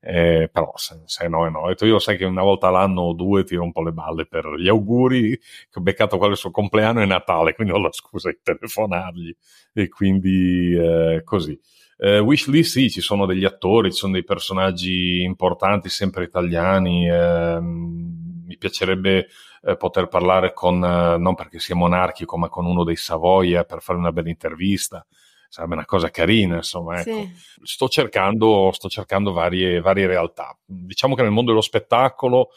[0.05, 1.67] Eh, però se, se no è no.
[1.69, 4.47] Detto, io sai che una volta all'anno o due tiro un po' le balle per
[4.59, 8.39] gli auguri, che ho beccato quale suo compleanno e Natale, quindi ho la scusa di
[8.43, 9.35] telefonargli.
[9.73, 11.59] E quindi eh, così.
[11.99, 17.09] Eh, Wishlist sì, ci sono degli attori, ci sono dei personaggi importanti, sempre italiani.
[17.09, 19.29] Eh, mi piacerebbe
[19.63, 23.81] eh, poter parlare con, eh, non perché sia monarchico, ma con uno dei Savoia per
[23.83, 25.05] fare una bella intervista
[25.53, 26.99] sarebbe una cosa carina, insomma.
[26.99, 27.11] Ecco.
[27.11, 27.31] Sì.
[27.63, 30.59] Sto, cercando, sto cercando varie, varie, realtà.
[30.65, 32.53] Diciamo che nel mondo dello spettacolo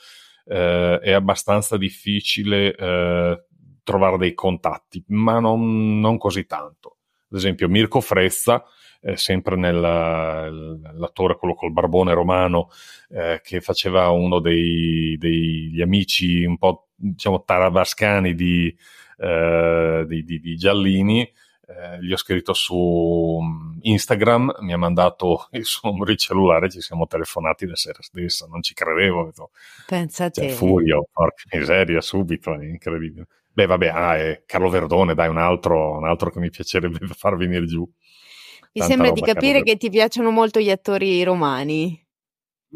[0.46, 3.44] eh, è abbastanza difficile eh,
[3.84, 7.00] trovare dei contatti, ma non, non, così tanto.
[7.30, 8.64] Ad esempio, Mirko Frezza,
[9.02, 12.70] eh, sempre nell'attore, quello col barbone romano,
[13.10, 18.74] eh, che faceva uno dei, degli amici un po' diciamo tarabascani di,
[19.18, 21.30] eh, di, di, di Giallini
[21.68, 26.70] eh, gli ho scritto su mm, Instagram, mi ha mandato il suo numero di cellulare,
[26.70, 29.26] ci siamo telefonati la sera stessa, non ci credevo.
[29.26, 29.50] Detto,
[29.88, 33.28] Pensa cioè, Furio, porca miseria, subito, è incredibile.
[33.52, 37.36] Beh, vabbè, ah, eh, Carlo Verdone, dai, un altro, un altro che mi piacerebbe far
[37.38, 37.80] venire giù.
[37.82, 42.06] Mi Tanta sembra di capire che ti piacciono molto gli attori romani.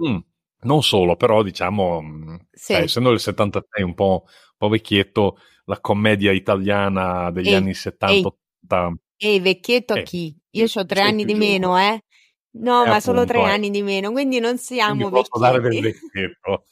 [0.07, 0.17] Mm,
[0.61, 2.73] non solo, però diciamo, mm, sì.
[2.73, 7.71] sai, essendo del 76 un po', un po', vecchietto, la commedia italiana degli e, anni
[7.71, 8.38] 70-80
[8.69, 9.01] 80.
[9.17, 10.35] Ehi, vecchietto a chi?
[10.51, 12.01] Io ho tre anni di meno, eh?
[12.51, 13.45] No, eh, ma appunto, solo tre eh.
[13.45, 15.61] anni di meno, quindi non siamo quindi posso vecchietti.
[15.61, 16.63] dare del vecchietto.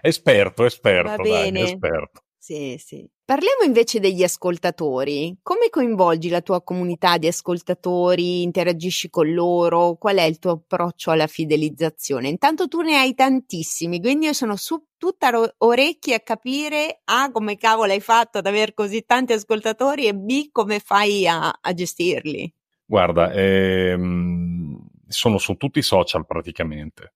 [0.00, 1.60] esperto, esperto, Va dai, bene.
[1.62, 2.21] esperto.
[2.44, 3.08] Sì, sì.
[3.24, 5.38] Parliamo invece degli ascoltatori.
[5.44, 8.42] Come coinvolgi la tua comunità di ascoltatori?
[8.42, 9.94] Interagisci con loro?
[9.94, 12.28] Qual è il tuo approccio alla fidelizzazione?
[12.28, 17.30] Intanto tu ne hai tantissimi, quindi io sono su tutta ro- orecchie a capire A
[17.30, 21.72] come cavolo hai fatto ad avere così tanti ascoltatori e B come fai a, a
[21.72, 22.52] gestirli.
[22.84, 27.14] Guarda, ehm, sono su tutti i social praticamente.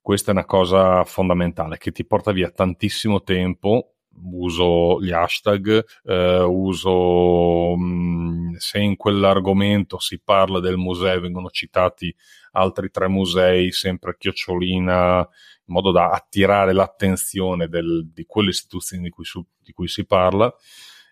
[0.00, 6.42] Questa è una cosa fondamentale che ti porta via tantissimo tempo uso gli hashtag, eh,
[6.42, 12.14] uso mh, mm, se in quell'argomento si parla del museo, vengono citati
[12.52, 19.04] altri tre musei, sempre a chiocciolina, in modo da attirare l'attenzione del, di quelle istituzioni
[19.04, 20.52] di cui, su, di cui, si parla.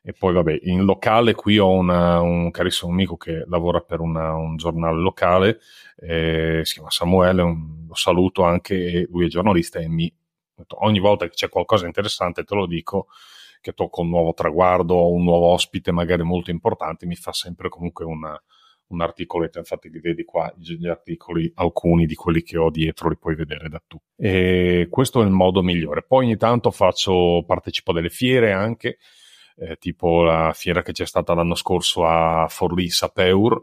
[0.02, 4.36] E poi, vabbè, in locale qui ho una, un carissimo amico che lavora per una,
[4.36, 5.58] un giornale locale,
[5.96, 10.12] eh, si chiama Samuele, un, lo saluto anche, lui è giornalista e mi
[10.78, 13.08] ogni volta che c'è qualcosa interessante te lo dico,
[13.60, 18.04] che tocca un nuovo traguardo, un nuovo ospite magari molto importante, mi fa sempre comunque
[18.04, 18.40] una,
[18.88, 23.16] un articoletto, infatti li vedi qua gli articoli, alcuni di quelli che ho dietro li
[23.16, 24.00] puoi vedere da tu.
[24.16, 26.04] E questo è il modo migliore.
[26.04, 28.98] Poi ogni tanto faccio, partecipo a delle fiere anche,
[29.56, 33.60] eh, tipo la fiera che c'è stata l'anno scorso a Forlì Sapeur,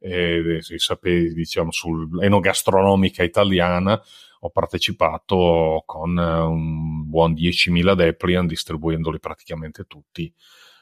[0.00, 4.00] eh, si sapeva, diciamo, sull'enogastronomica italiana,
[4.40, 10.32] ho partecipato con eh, un buon 10.000 Deplian distribuendoli praticamente tutti.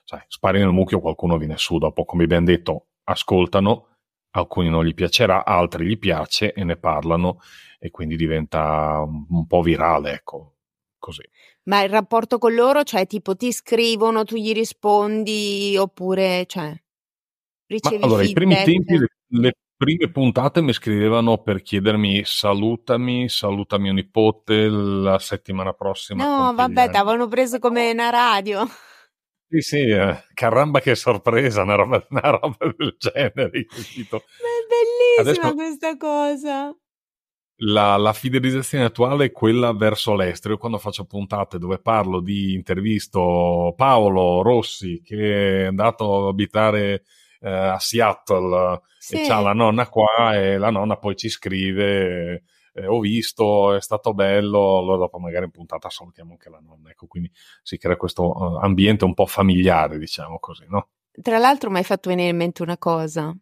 [0.04, 3.96] Sai, spari nel mucchio, qualcuno viene su, dopo come abbiamo detto ascoltano,
[4.30, 7.40] alcuni non gli piacerà, altri gli piace e ne parlano
[7.78, 10.56] e quindi diventa un, un po' virale, ecco,
[10.98, 11.22] così.
[11.64, 16.74] Ma il rapporto con loro, cioè tipo ti scrivono, tu gli rispondi oppure, cioè,
[17.66, 18.30] ricevi Ma allora, feedback?
[18.30, 19.08] i primi tempi le,
[19.40, 26.24] le prime puntate mi scrivevano per chiedermi salutami, salutami mio nipote la settimana prossima.
[26.24, 28.66] No, vabbè, t'avevano preso come una radio.
[29.48, 33.66] Sì, sì, eh, caramba che sorpresa, una roba, una roba del genere.
[34.10, 36.76] Ma è bellissima Adesso, questa cosa.
[37.60, 40.54] La, la, fidelizzazione attuale è quella verso l'estero.
[40.54, 47.04] Io quando faccio puntate dove parlo di intervisto Paolo Rossi che è andato ad abitare
[47.46, 49.22] eh, a Seattle sì.
[49.22, 52.42] e c'ha la nonna qua e la nonna poi ci scrive
[52.76, 56.90] eh, ho visto, è stato bello, allora dopo magari in puntata salutiamo anche la nonna,
[56.90, 57.30] ecco, quindi
[57.62, 60.88] si crea questo uh, ambiente un po' familiare, diciamo così, no?
[61.22, 63.34] Tra l'altro mi hai fatto venire in mente una cosa,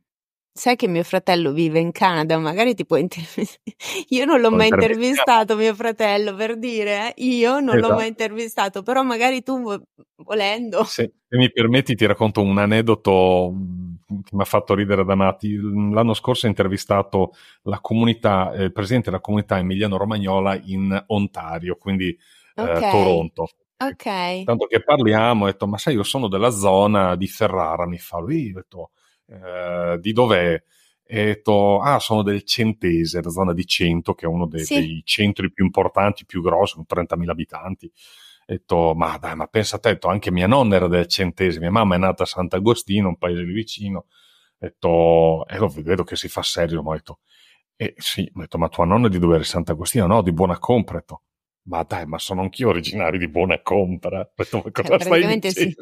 [0.53, 3.61] sai che mio fratello vive in Canada, magari ti puoi intervistare.
[4.11, 7.25] Io non l'ho mai intervistato, mio fratello, per dire, eh?
[7.25, 7.89] io non esatto.
[7.89, 9.83] l'ho mai intervistato, però magari tu
[10.23, 10.85] volendo.
[10.85, 13.53] Se, se mi permetti ti racconto un aneddoto
[14.07, 15.57] che mi ha fatto ridere da matti.
[15.57, 22.09] L'anno scorso ho intervistato la comunità, eh, il presidente della comunità emiliano-romagnola in Ontario, quindi
[22.55, 22.77] eh, okay.
[22.77, 23.49] eh, Toronto.
[23.77, 24.45] Ok.
[24.45, 28.19] Tanto che parliamo, ho detto, ma sai, io sono della zona di Ferrara, mi fa
[28.19, 28.91] lui, ho detto,
[29.27, 30.63] eh, di dov'è?
[31.07, 34.79] E detto, ah, sono del Centese, la zona di Cento, che è uno dei, sì.
[34.79, 37.93] dei centri più importanti, più grossi, con 30.000 abitanti.
[38.47, 41.61] Ho detto, ma dai, ma pensa a te, detto, anche mia nonna era del Centese,
[41.61, 43.99] mia mamma è nata a Sant'Agostino, un paese lì vicino.
[43.99, 44.07] Ho
[44.59, 47.21] detto, e eh, vedo che si fa serio, ma ho detto,
[47.77, 50.07] eh sì, ho detto, ma tua nonna è di dove era Sant'Agostino?
[50.07, 50.97] No, di Buona Compra.
[50.97, 51.23] Ho detto,
[51.63, 54.21] ma dai, ma sono anch'io originario di Buona Compra.
[54.21, 55.51] Ho detto, ma cosa cioè, stai dicendo?
[55.51, 55.75] Sì.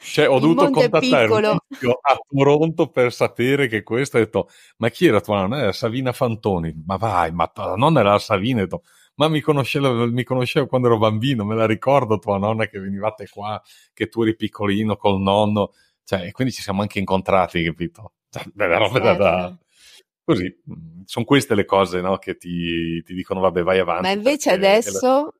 [0.00, 4.16] Cioè, ho dovuto contattare a Toronto per sapere che questo.
[4.16, 5.58] Ho detto, ma chi era tua nonna?
[5.58, 6.84] Era Savina Fantoni.
[6.86, 8.60] Ma vai, ma tua nonna era la Savina.
[8.60, 8.82] Ho detto,
[9.18, 13.28] ma mi conoscevo, mi conoscevo quando ero bambino, me la ricordo tua nonna che venivate
[13.28, 13.60] qua,
[13.92, 15.72] che tu eri piccolino col nonno.
[16.04, 18.12] Cioè, e quindi ci siamo anche incontrati, capito?
[18.30, 19.40] Cioè, beh, roba da, da...
[19.40, 19.64] Certo.
[20.24, 20.62] Così,
[21.04, 24.02] sono queste le cose no, che ti, ti, dicono, vabbè, vai avanti.
[24.02, 25.32] Ma invece adesso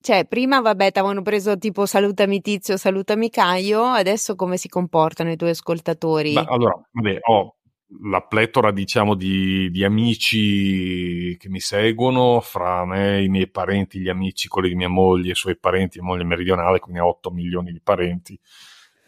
[0.00, 5.32] cioè, prima, vabbè, ti avevano preso tipo salutami tizio, salutami Caio, adesso come si comportano
[5.32, 6.32] i tuoi ascoltatori?
[6.32, 7.55] Ma allora, vabbè, ho
[8.00, 14.08] la pletora, diciamo, di, di, amici che mi seguono, fra me, i miei parenti, gli
[14.08, 17.72] amici, quelli di mia moglie, i suoi parenti, mia moglie meridionale, quindi ho 8 milioni
[17.72, 18.38] di parenti,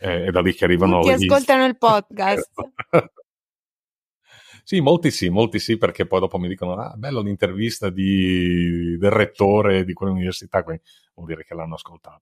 [0.01, 1.01] eh, è da lì che arrivano...
[1.01, 2.51] Tutti ascoltano il podcast.
[4.63, 9.11] Sì, molti sì, molti sì, perché poi dopo mi dicono, ah, bello l'intervista di, del
[9.11, 10.83] rettore di quell'università, quindi
[11.15, 12.21] vuol dire che l'hanno ascoltata.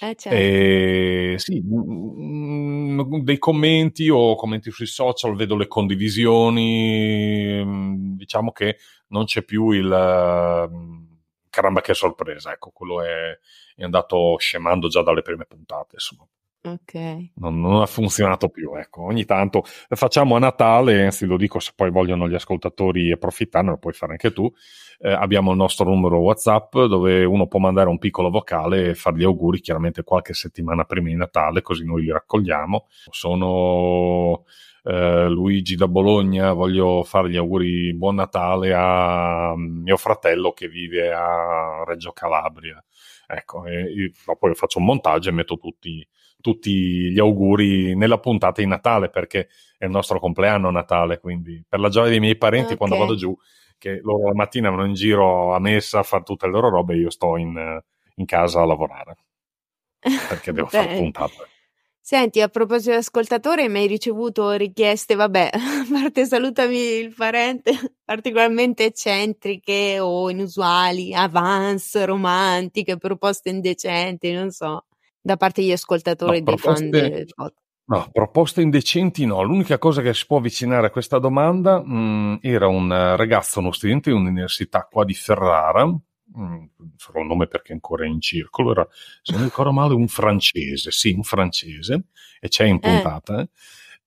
[0.00, 0.28] Eh, certo.
[0.36, 1.60] E, sì,
[3.22, 9.70] dei commenti o commenti sui social, vedo le condivisioni, mm, diciamo che non c'è più
[9.70, 9.88] il
[11.50, 13.36] caramba che sorpresa, ecco, quello è,
[13.74, 16.24] è andato scemando già dalle prime puntate, insomma.
[16.60, 16.94] Ok.
[17.36, 19.02] Non, non, ha funzionato più, ecco.
[19.04, 23.78] Ogni tanto facciamo a Natale, anzi lo dico se poi vogliono gli ascoltatori approfittare, lo
[23.78, 24.52] puoi fare anche tu.
[24.98, 29.16] Eh, abbiamo il nostro numero WhatsApp dove uno può mandare un piccolo vocale e fare
[29.18, 32.86] gli auguri, chiaramente qualche settimana prima di Natale, così noi li raccogliamo.
[33.10, 34.44] Sono
[34.82, 41.12] eh, Luigi da Bologna, voglio fare gli auguri buon Natale a mio fratello che vive
[41.12, 42.82] a Reggio Calabria.
[43.26, 46.06] Ecco, e, poi faccio un montaggio e metto tutti,
[46.40, 51.80] tutti gli auguri nella puntata di Natale perché è il nostro compleanno Natale, quindi per
[51.80, 52.76] la gioia dei miei parenti okay.
[52.76, 53.36] quando vado giù,
[53.76, 56.94] che loro la mattina vanno in giro a messa a fare tutte le loro robe
[56.94, 57.80] e io sto in,
[58.16, 59.16] in casa a lavorare
[60.00, 61.34] perché devo fare puntate.
[62.00, 67.72] Senti, a proposito di ascoltatore, mi hai ricevuto richieste, vabbè, a parte salutami il parente,
[68.02, 74.86] particolarmente eccentriche o inusuali, avance, romantiche, proposte indecenti, non so,
[75.28, 77.66] da parte degli ascoltatori no, dei proposte, fan del podcast.
[77.88, 79.42] No, proposte indecenti no.
[79.42, 83.72] L'unica cosa che si può avvicinare a questa domanda mh, mm, era un ragazzo, uno
[83.72, 85.90] studente di un'università qua di Ferrara,
[86.36, 86.64] Mm,
[86.96, 88.86] farò il nome perché è ancora in circolo, era,
[89.22, 92.04] se non ricordo male, un francese, sì, un francese,
[92.38, 92.78] e c'è in eh.
[92.80, 93.48] puntata, eh.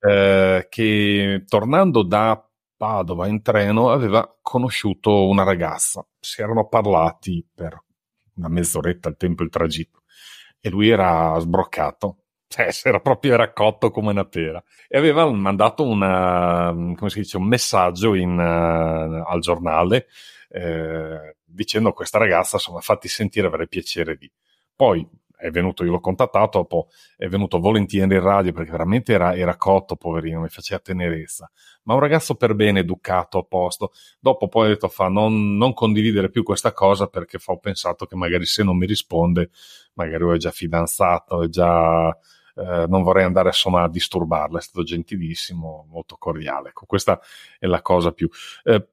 [0.04, 2.44] Eh, che tornando da
[2.78, 7.80] Padova in treno aveva conosciuto una ragazza, si erano parlati per
[8.36, 10.01] una mezz'oretta il tempo il tragitto
[10.62, 16.72] e lui era sbroccato, cioè era proprio raccotto come una pera e aveva mandato una,
[16.96, 20.08] come si dice, un messaggio in, uh, al giornale
[20.52, 24.30] eh, dicendo a questa ragazza, insomma, fatti sentire, avrei piacere di.
[24.76, 25.08] Poi
[25.42, 29.58] è venuto, io l'ho contattato, dopo è venuto volentieri in radio perché veramente era, era
[29.58, 31.50] cotto, poverino, mi faceva tenerezza.
[31.84, 33.92] Ma un ragazzo per bene, educato, a posto.
[34.20, 38.06] Dopo poi ho detto, fa, non, non condividere più questa cosa perché fa, ho pensato
[38.06, 39.50] che magari se non mi risponde,
[39.94, 42.16] magari lui è già fidanzato, è già...
[42.54, 46.70] Eh, non vorrei andare insomma a disturbarla, è stato gentilissimo, molto cordiale.
[46.70, 47.20] Ecco, questa
[47.58, 48.30] è la cosa più.
[48.64, 48.88] Eh,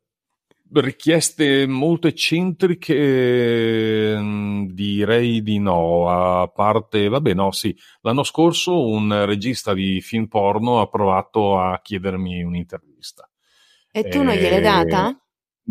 [0.73, 9.25] richieste molto eccentriche mm, direi di no a parte vabbè no sì l'anno scorso un
[9.25, 13.29] regista di film porno ha provato a chiedermi un'intervista
[13.91, 15.17] e tu non gliel'hai data?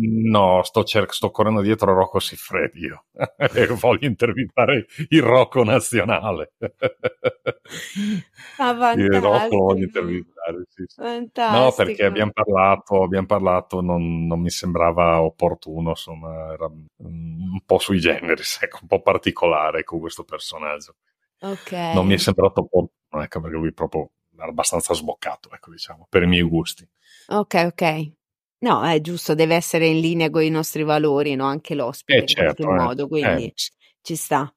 [0.00, 3.06] No, sto, cer- sto correndo dietro a Rocco Siffredi io
[3.80, 6.52] voglio intervistare il Rocco nazionale.
[8.58, 11.00] Ah, il Rocco voglio intervistare, sì, sì.
[11.50, 17.78] No, perché abbiamo parlato, abbiamo parlato non, non, mi sembrava opportuno, insomma, era un po'
[17.78, 20.94] sui generis, ecco, un po' particolare con questo personaggio.
[21.40, 21.72] Ok.
[21.94, 26.22] Non mi è sembrato opportuno, ecco, perché lui proprio era abbastanza sboccato, ecco, diciamo, per
[26.22, 26.88] i miei gusti.
[27.30, 28.17] Ok, ok.
[28.60, 31.44] No, è giusto, deve essere in linea con i nostri valori, no?
[31.44, 32.86] Anche l'ospite eh, certo, in qualche eh.
[32.86, 33.52] modo, quindi eh.
[34.02, 34.52] ci sta.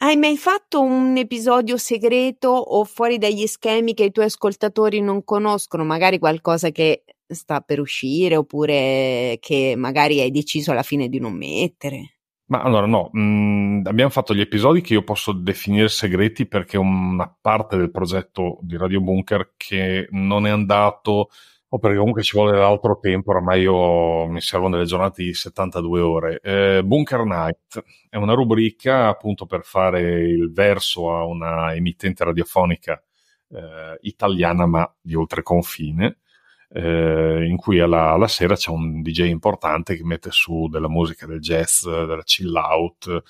[0.00, 5.24] Hai mai fatto un episodio segreto o fuori dagli schemi che i tuoi ascoltatori non
[5.24, 5.84] conoscono?
[5.84, 11.34] Magari qualcosa che sta per uscire oppure che magari hai deciso alla fine di non
[11.34, 12.18] mettere?
[12.46, 16.76] Ma allora no, mh, mm, abbiamo fatto gli episodi che io posso definire segreti perché
[16.76, 21.28] è una parte del progetto di Radio Bunker che non è andato
[21.70, 26.00] o perché comunque ci vuole altro tempo, ormai io mi servono delle giornate di 72
[26.00, 26.40] ore.
[26.42, 33.02] Eh, Bunker Night è una rubrica appunto per fare il verso a una emittente radiofonica
[33.50, 36.18] eh, italiana ma di oltreconfine,
[36.70, 41.26] eh, in cui alla, alla, sera c'è un DJ importante che mette su della musica
[41.26, 43.22] del jazz, della chill out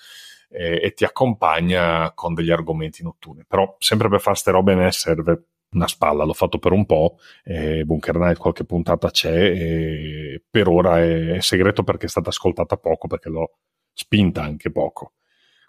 [0.51, 3.45] e ti accompagna con degli argomenti notturni.
[3.47, 7.19] Però sempre per fare queste robe ne serve una spalla, l'ho fatto per un po',
[7.45, 12.77] eh, Bunker Night qualche puntata c'è per ora è, è, segreto perché è stata ascoltata
[12.77, 13.59] poco, perché l'ho
[13.93, 15.13] spinta anche poco.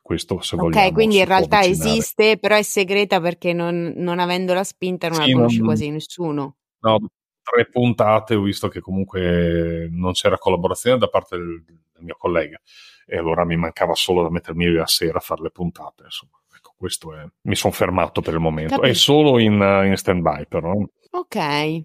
[0.02, 4.64] Questo se ok, vogliamo, quindi in realtà esiste, però è segreta perché non, non avendola
[4.64, 6.56] spinta non sì, la conosce non, quasi nessuno.
[6.80, 7.00] No,
[7.44, 12.60] tre puntate ho visto che comunque non c'era collaborazione da parte del, del mio collega
[13.06, 16.39] e allora mi mancava solo da mettermi la sera a fare le puntate, insomma
[16.80, 18.76] questo è, mi sono fermato per il momento.
[18.76, 18.90] Capito.
[18.90, 19.54] È solo in,
[19.86, 20.74] in stand-by, però.
[21.12, 21.84] Ok.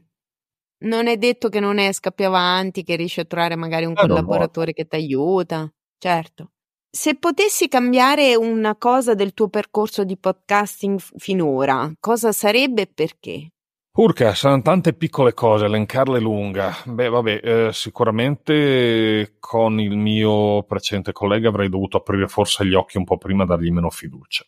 [0.84, 4.00] Non è detto che non esca più avanti, che riesci a trovare magari un eh,
[4.00, 5.68] collaboratore che ti aiuta.
[5.98, 6.52] Certo.
[6.88, 13.48] Se potessi cambiare una cosa del tuo percorso di podcasting finora, cosa sarebbe e perché?
[13.96, 16.72] Urca, saranno tante piccole cose, elencarle lunga.
[16.84, 22.96] Beh, vabbè, eh, sicuramente con il mio precedente collega avrei dovuto aprire forse gli occhi
[22.96, 24.44] un po' prima, dargli meno fiducia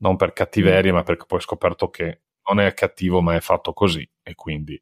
[0.00, 0.94] non per cattiveria, mm.
[0.94, 4.80] ma perché poi ho scoperto che non è cattivo, ma è fatto così e quindi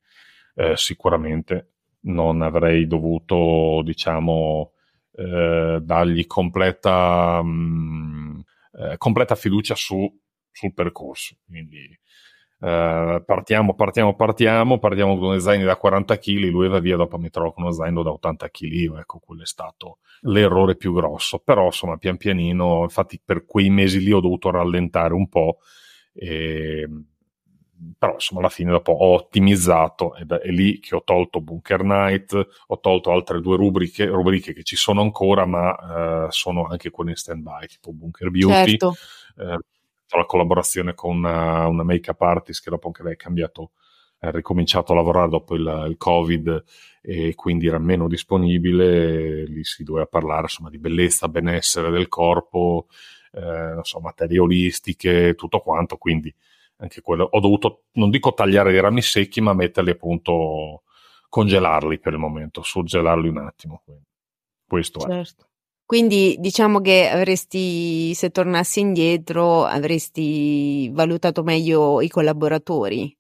[0.55, 4.73] eh, sicuramente non avrei dovuto, diciamo,
[5.13, 8.41] eh, dargli completa, mh, mm,
[8.73, 10.11] eh, completa fiducia su,
[10.51, 11.37] sul percorso.
[11.47, 11.99] Quindi
[12.61, 17.17] Uh, partiamo, partiamo, partiamo, partiamo con uno zaino da 40 kg, lui va via, dopo
[17.17, 21.39] mi trovo con uno zaino da 80 kg, ecco, quello è stato l'errore più grosso,
[21.39, 25.59] però insomma pian pianino, infatti per quei mesi lì ho dovuto rallentare un po'
[26.13, 26.89] e
[27.97, 32.49] però insomma alla fine dopo ho ottimizzato ed è lì che ho tolto Bunker Night,
[32.67, 37.11] ho tolto altre due rubriche, rubriche che ci sono ancora ma eh, sono anche quelle
[37.11, 38.95] in stand by tipo Bunker Beauty, certo.
[39.37, 39.59] eh,
[40.17, 43.73] la collaborazione con una, una make-up artist che dopo anche lei è cambiato
[44.21, 46.65] ha ricominciato a lavorare dopo il, il, Covid
[47.03, 52.87] e quindi era meno disponibile, lì si doveva parlare insomma di bellezza, benessere del corpo,
[53.33, 56.35] eh, non so, materie olistiche, tutto quanto, quindi
[56.79, 60.83] anche quello ho dovuto, non dico tagliare i rami secchi, ma metterli appunto,
[61.29, 63.83] congelarli per il momento, surgelarli un attimo.
[64.67, 65.45] Questo certo.
[65.45, 65.48] è.
[65.89, 73.17] Quindi diciamo che avresti, se tornassi indietro, avresti valutato meglio i collaboratori.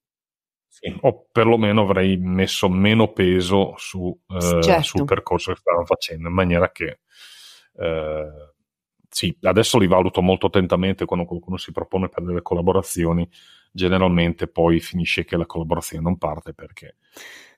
[0.68, 4.82] Sì, o perlomeno avrei messo meno peso su, eh, certo.
[4.82, 7.00] sul percorso che stavano facendo, in maniera che
[7.72, 8.52] eh,
[9.08, 13.26] sì, adesso li valuto molto attentamente quando qualcuno si propone per delle collaborazioni,
[13.70, 16.96] generalmente poi finisce che la collaborazione non parte perché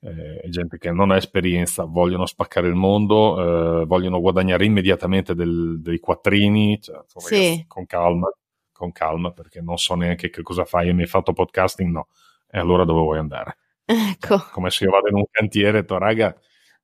[0.00, 5.34] eh, è gente che non ha esperienza, vogliono spaccare il mondo, eh, vogliono guadagnare immediatamente
[5.34, 7.34] del, dei quattrini, cioè, sì.
[7.34, 8.32] ragazzi, con calma,
[8.72, 11.90] con calma, perché non so neanche che cosa fai, hai mai fatto podcasting?
[11.90, 12.08] No,
[12.50, 13.56] e allora dove vuoi andare?
[13.84, 14.38] Ecco.
[14.52, 16.34] Come se io vado in un cantiere e detto, raga,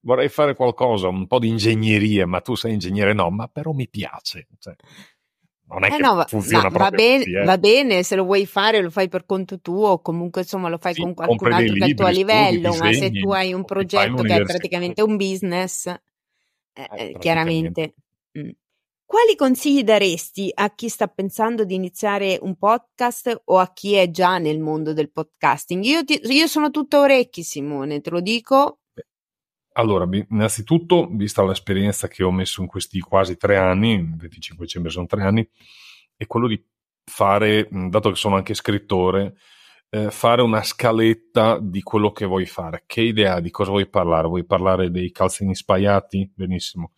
[0.01, 3.13] vorrei fare qualcosa, un po' di ingegneria, ma tu sei ingegnere?
[3.13, 4.49] No, ma però mi piace.
[4.59, 4.75] Cioè,
[5.69, 7.45] non è eh che no, funziona va, bene, così, eh.
[7.45, 10.79] va bene, se lo vuoi fare lo fai per conto tuo o comunque insomma lo
[10.79, 13.31] fai sì, con qualcun altro libri, che è al tuo livello, studi, ma se tu
[13.33, 15.99] hai un progetto che è praticamente un business, eh,
[16.73, 17.95] eh, eh chiaramente.
[18.39, 18.51] Mm.
[19.05, 24.11] Quali consigli daresti a chi sta pensando di iniziare un podcast o a chi è
[24.11, 25.85] già nel mondo del podcasting?
[25.85, 28.81] Io, ti, io sono tutto orecchi, Simone, te lo dico.
[29.79, 35.05] Allora, innanzitutto, vista l'esperienza che ho messo in questi quasi tre anni, 25 dicembre sono
[35.07, 35.47] tre anni,
[36.17, 36.63] è quello di
[37.05, 39.37] fare, dato che sono anche scrittore,
[39.91, 42.85] eh, fare una scaletta di quello che vuoi fare.
[42.87, 44.29] Che idea di cosa vuoi parlare?
[44.29, 46.31] Vuoi parlare dei calzini spaiati?
[46.35, 46.93] Benissimo.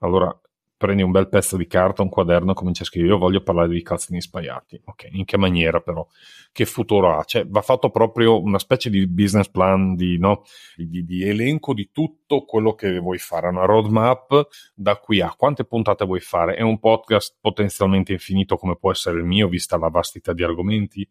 [0.00, 0.36] Allora,
[0.76, 3.82] prendi un bel pezzo di carta, un quaderno, cominci a scrivere, io voglio parlare di
[3.82, 4.80] calzini spaiati.
[4.84, 6.06] Ok, in che maniera però?
[6.52, 7.24] Che futuro ha?
[7.24, 10.42] Cioè, va fatto proprio una specie di business plan, di, no?
[10.76, 15.64] di, di elenco di tutto quello che vuoi fare, una roadmap da qui a quante
[15.64, 16.54] puntate vuoi fare.
[16.54, 21.08] È un podcast potenzialmente infinito come può essere il mio, vista la vastità di argomenti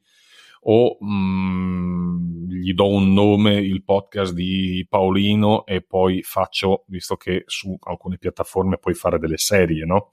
[0.67, 7.15] o mh, mm, gli do un nome, il podcast di Paolino e poi faccio, visto
[7.15, 10.09] che su alcune piattaforme puoi fare delle serie, no?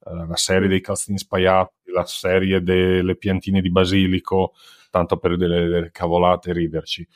[0.00, 4.54] Uh, la serie dei calzini spaiati, la serie delle piantine di basilico,
[4.90, 7.06] tanto per delle, delle cavolate riderci.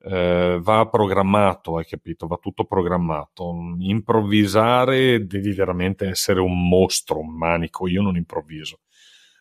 [0.00, 2.28] Uh, va programmato, hai capito?
[2.28, 3.52] Va tutto programmato.
[3.78, 7.88] Improvvisare devi veramente essere un mostro, un manico.
[7.88, 8.78] Io non improvviso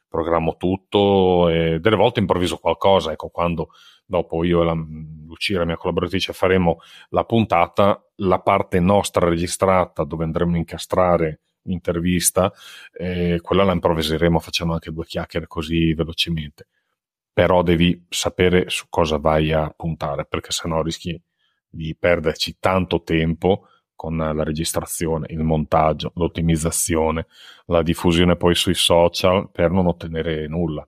[0.07, 3.69] programmo tutto e delle volte improvviso qualcosa, ecco, quando
[4.05, 4.73] dopo io e la,
[5.25, 6.79] Lucia, la mia collaboratrice, faremo
[7.09, 12.51] la puntata, la parte nostra registrata dove andremo a incastrare l'intervista,
[12.93, 16.67] eh, quella la improvviseremo facendo anche due chiacchiere così velocemente.
[17.33, 21.21] Però devi sapere su cosa vai a puntare, perché sennò rischi
[21.69, 23.67] di perderci tanto tempo
[23.97, 27.25] con la registrazione, il montaggio, l'ottimizzazione,
[27.65, 30.87] la diffusione poi sui social per non ottenere nulla.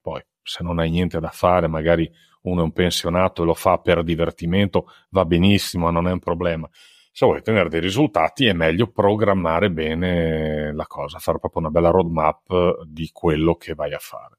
[0.00, 2.08] Poi, se non hai niente da fare, magari
[2.42, 6.68] uno è un pensionato e lo fa per divertimento, va benissimo, non è un problema.
[7.10, 11.90] Se vuoi ottenere dei risultati è meglio programmare bene la cosa, fare proprio una bella
[11.90, 14.38] roadmap di quello che vai a fare.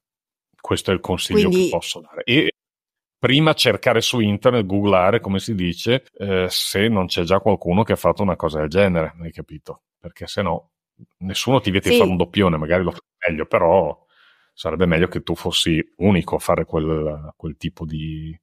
[0.62, 2.24] Questo è il consiglio Quindi, che posso dare.
[2.24, 2.51] E
[3.22, 7.92] prima cercare su internet, googlare, come si dice, eh, se non c'è già qualcuno che
[7.94, 9.84] ha fatto una cosa del genere, hai capito?
[10.00, 10.72] Perché se no
[11.20, 11.94] nessuno ti vieta sì.
[11.94, 13.96] di fare un doppione, magari lo fai meglio, però
[14.54, 18.36] sarebbe meglio che tu fossi unico a fare quel, quel tipo di,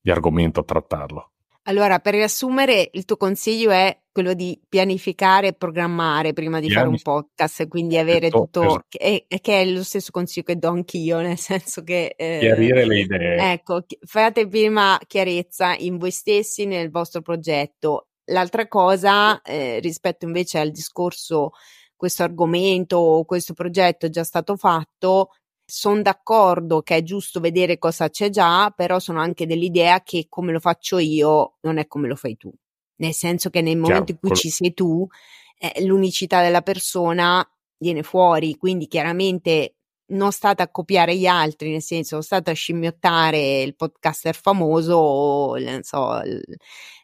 [0.00, 1.32] di argomento, a trattarlo.
[1.66, 7.02] Allora, per riassumere, il tuo consiglio è quello di pianificare e programmare prima di Pianific-
[7.02, 8.86] fare un podcast, quindi avere esatto, tutto, esatto.
[8.88, 12.14] che, è, che, è, lo stesso consiglio che do anch'io, nel senso che...
[12.16, 13.52] Eh, Chiarire le idee.
[13.52, 18.08] Ecco, fate prima chiarezza in voi stessi, nel vostro progetto.
[18.26, 21.52] L'altra cosa, eh, rispetto invece al discorso,
[21.96, 25.30] questo argomento o questo progetto è già stato fatto,
[25.64, 30.52] sono d'accordo che è giusto vedere cosa c'è già, però sono anche dell'idea che come
[30.52, 32.52] lo faccio io non è come lo fai tu.
[32.96, 34.36] Nel senso che nel momento Chiaro, in cui quello...
[34.36, 35.06] ci sei tu,
[35.58, 37.46] eh, l'unicità della persona
[37.78, 39.73] viene fuori, quindi chiaramente
[40.06, 45.56] non state a copiare gli altri, nel senso, state a scimmiottare il podcaster famoso o
[45.80, 46.20] so,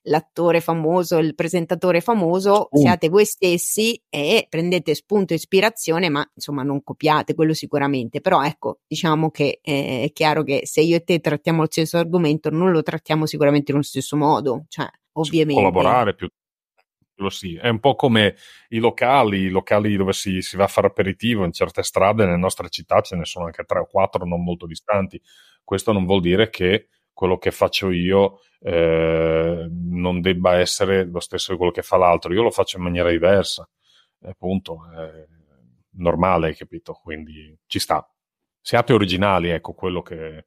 [0.02, 2.80] l'attore famoso, il presentatore famoso, spunto.
[2.80, 8.20] siate voi stessi e prendete spunto e ispirazione, ma insomma non copiate quello sicuramente.
[8.20, 11.98] Però ecco, diciamo che eh, è chiaro che se io e te trattiamo lo stesso
[11.98, 15.62] argomento, non lo trattiamo sicuramente nello stesso modo, cioè ovviamente.
[15.62, 16.28] Collaborare più
[17.28, 17.56] sì.
[17.56, 18.36] È un po' come
[18.68, 22.36] i locali, i locali dove si, si, va a fare aperitivo in certe strade nelle
[22.36, 25.20] nostre città ce ne sono anche tre o quattro non molto distanti.
[25.62, 31.52] Questo non vuol dire che quello che faccio io eh, non debba essere lo stesso
[31.52, 32.32] di quello che fa l'altro.
[32.32, 33.68] Io lo faccio in maniera diversa,
[34.22, 35.26] appunto, è
[35.92, 36.94] normale, capito?
[36.94, 38.08] Quindi ci sta.
[38.62, 40.46] Siate originali, ecco quello che,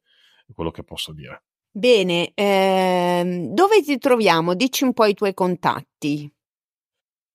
[0.54, 1.44] quello che posso dire.
[1.76, 4.54] Bene, ehm, dove ti troviamo?
[4.54, 6.32] Dici un po' i tuoi contatti.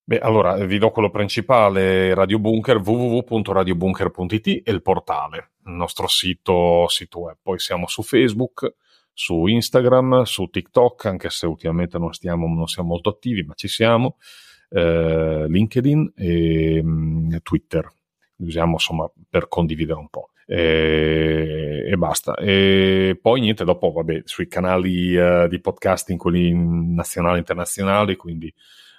[0.09, 6.89] Beh, allora vi do quello principale, Radio Bunker, www.radiobunker.it e il portale, il nostro sito,
[6.89, 7.37] sito web.
[7.43, 8.77] Poi siamo su Facebook,
[9.13, 13.69] su Instagram, su TikTok, anche se ultimamente non, stiamo, non siamo molto attivi, ma ci
[13.69, 14.17] siamo,
[14.71, 17.87] eh, LinkedIn e mh, mm, Twitter.
[18.37, 20.31] Li usiamo insomma per condividere un po'.
[20.47, 22.35] E, e, basta.
[22.37, 28.51] E poi niente, dopo vabbè, sui canali uh, di podcasting, quelli nazionali e internazionali, quindi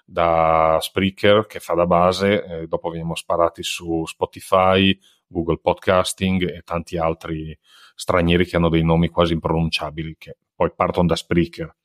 [0.10, 4.98] da Spreaker che fa da base, eh, dopo veniamo sparati su Spotify,
[5.28, 7.58] Google Podcasting e tanti altri
[7.94, 11.76] stranieri che hanno dei nomi quasi impronunciabili, che poi partono da Spreaker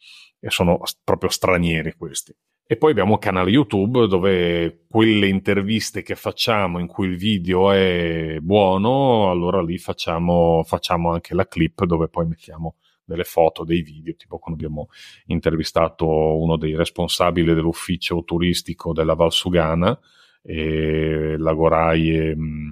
[0.41, 2.35] e sono proprio stranieri questi.
[2.67, 7.71] E poi abbiamo un canale YouTube dove quelle interviste che facciamo in cui il video
[7.73, 13.83] è buono, allora lì facciamo, facciamo anche la clip dove poi mettiamo delle foto, dei
[13.83, 14.89] video, tipo quando abbiamo
[15.27, 19.99] intervistato uno dei responsabili dell'ufficio turistico della Valsugana,
[20.43, 22.71] e Lagorai e, mm,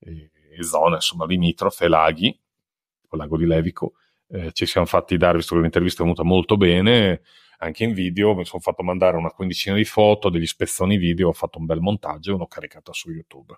[0.00, 3.94] e, e zone insomma limitrofe, laghi, il lago di Levico.
[4.28, 7.22] Eh, ci siamo fatti dare, visto che l'intervista è venuta molto bene,
[7.58, 11.32] anche in video, mi sono fatto mandare una quindicina di foto, degli spezzoni video, ho
[11.32, 13.54] fatto un bel montaggio e l'ho caricato su YouTube.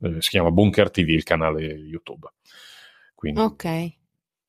[0.00, 2.28] Eh, si chiama Bunker TV il canale YouTube.
[3.14, 3.92] Quindi, ok.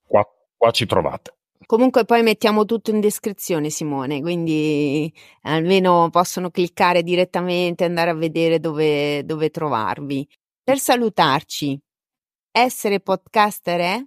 [0.03, 0.25] Qua,
[0.61, 1.33] qua ci trovate.
[1.65, 5.11] Comunque poi mettiamo tutto in descrizione, Simone, quindi
[5.43, 10.27] almeno possono cliccare direttamente e andare a vedere dove, dove trovarvi.
[10.63, 11.79] Per salutarci,
[12.51, 14.05] essere podcaster è?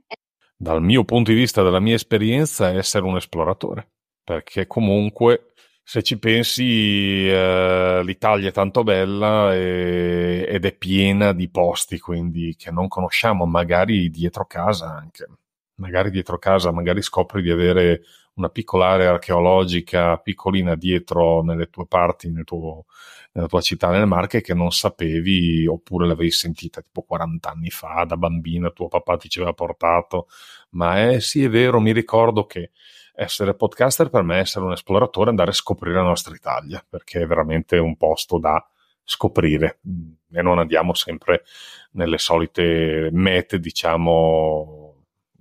[0.57, 3.89] Dal mio punto di vista, dalla mia esperienza, è essere un esploratore,
[4.23, 11.49] perché comunque se ci pensi eh, l'Italia è tanto bella e, ed è piena di
[11.51, 15.27] posti quindi che non conosciamo, magari dietro casa anche
[15.77, 18.03] magari dietro casa, magari scopri di avere
[18.35, 22.85] una piccola area archeologica piccolina dietro nelle tue parti, nel tuo,
[23.33, 28.05] nella tua città, nelle Marche, che non sapevi oppure l'avevi sentita tipo 40 anni fa,
[28.05, 30.29] da bambina, tuo papà ti ci aveva portato.
[30.71, 32.71] Ma è sì, è vero, mi ricordo che
[33.15, 37.21] essere podcaster per me è essere un esploratore, andare a scoprire la nostra Italia, perché
[37.21, 38.67] è veramente un posto da
[39.05, 39.79] scoprire
[40.33, 41.45] e non andiamo sempre
[41.93, 44.84] nelle solite mete, diciamo,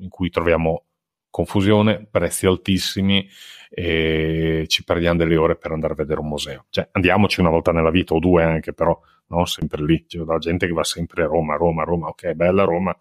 [0.04, 0.86] in cui troviamo
[1.30, 3.28] confusione, prezzi altissimi
[3.70, 6.66] e ci perdiamo delle ore per andare a vedere un museo.
[6.70, 8.98] Cioè, andiamoci una volta nella vita o due anche, però
[9.28, 10.06] non sempre lì.
[10.06, 12.96] C'è la gente che va sempre a Roma, Roma, Roma, ok, bella Roma,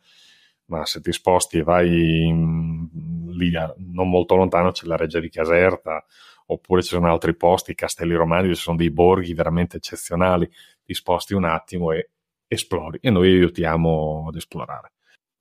[0.66, 2.88] ma se ti sposti e vai in,
[3.32, 6.03] lì non molto lontano c'è la Reggia di Caserta,
[6.46, 10.50] oppure ci sono altri posti, i Castelli Romani, ci sono dei borghi veramente eccezionali,
[10.82, 12.11] ti sposti un attimo e
[12.46, 14.92] esplori e noi aiutiamo ad esplorare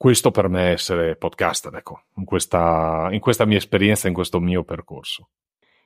[0.01, 4.39] questo per me è essere podcaster, ecco, in questa, in questa mia esperienza, in questo
[4.39, 5.29] mio percorso.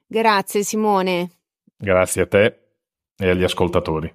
[0.08, 1.32] Grazie Simone.
[1.76, 2.60] Grazie a te
[3.18, 4.10] e agli ascoltatori.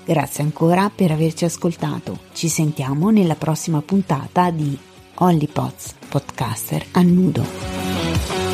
[0.05, 2.19] Grazie ancora per averci ascoltato.
[2.33, 4.77] Ci sentiamo nella prossima puntata di
[5.15, 8.50] Holly Potts, podcaster a nudo.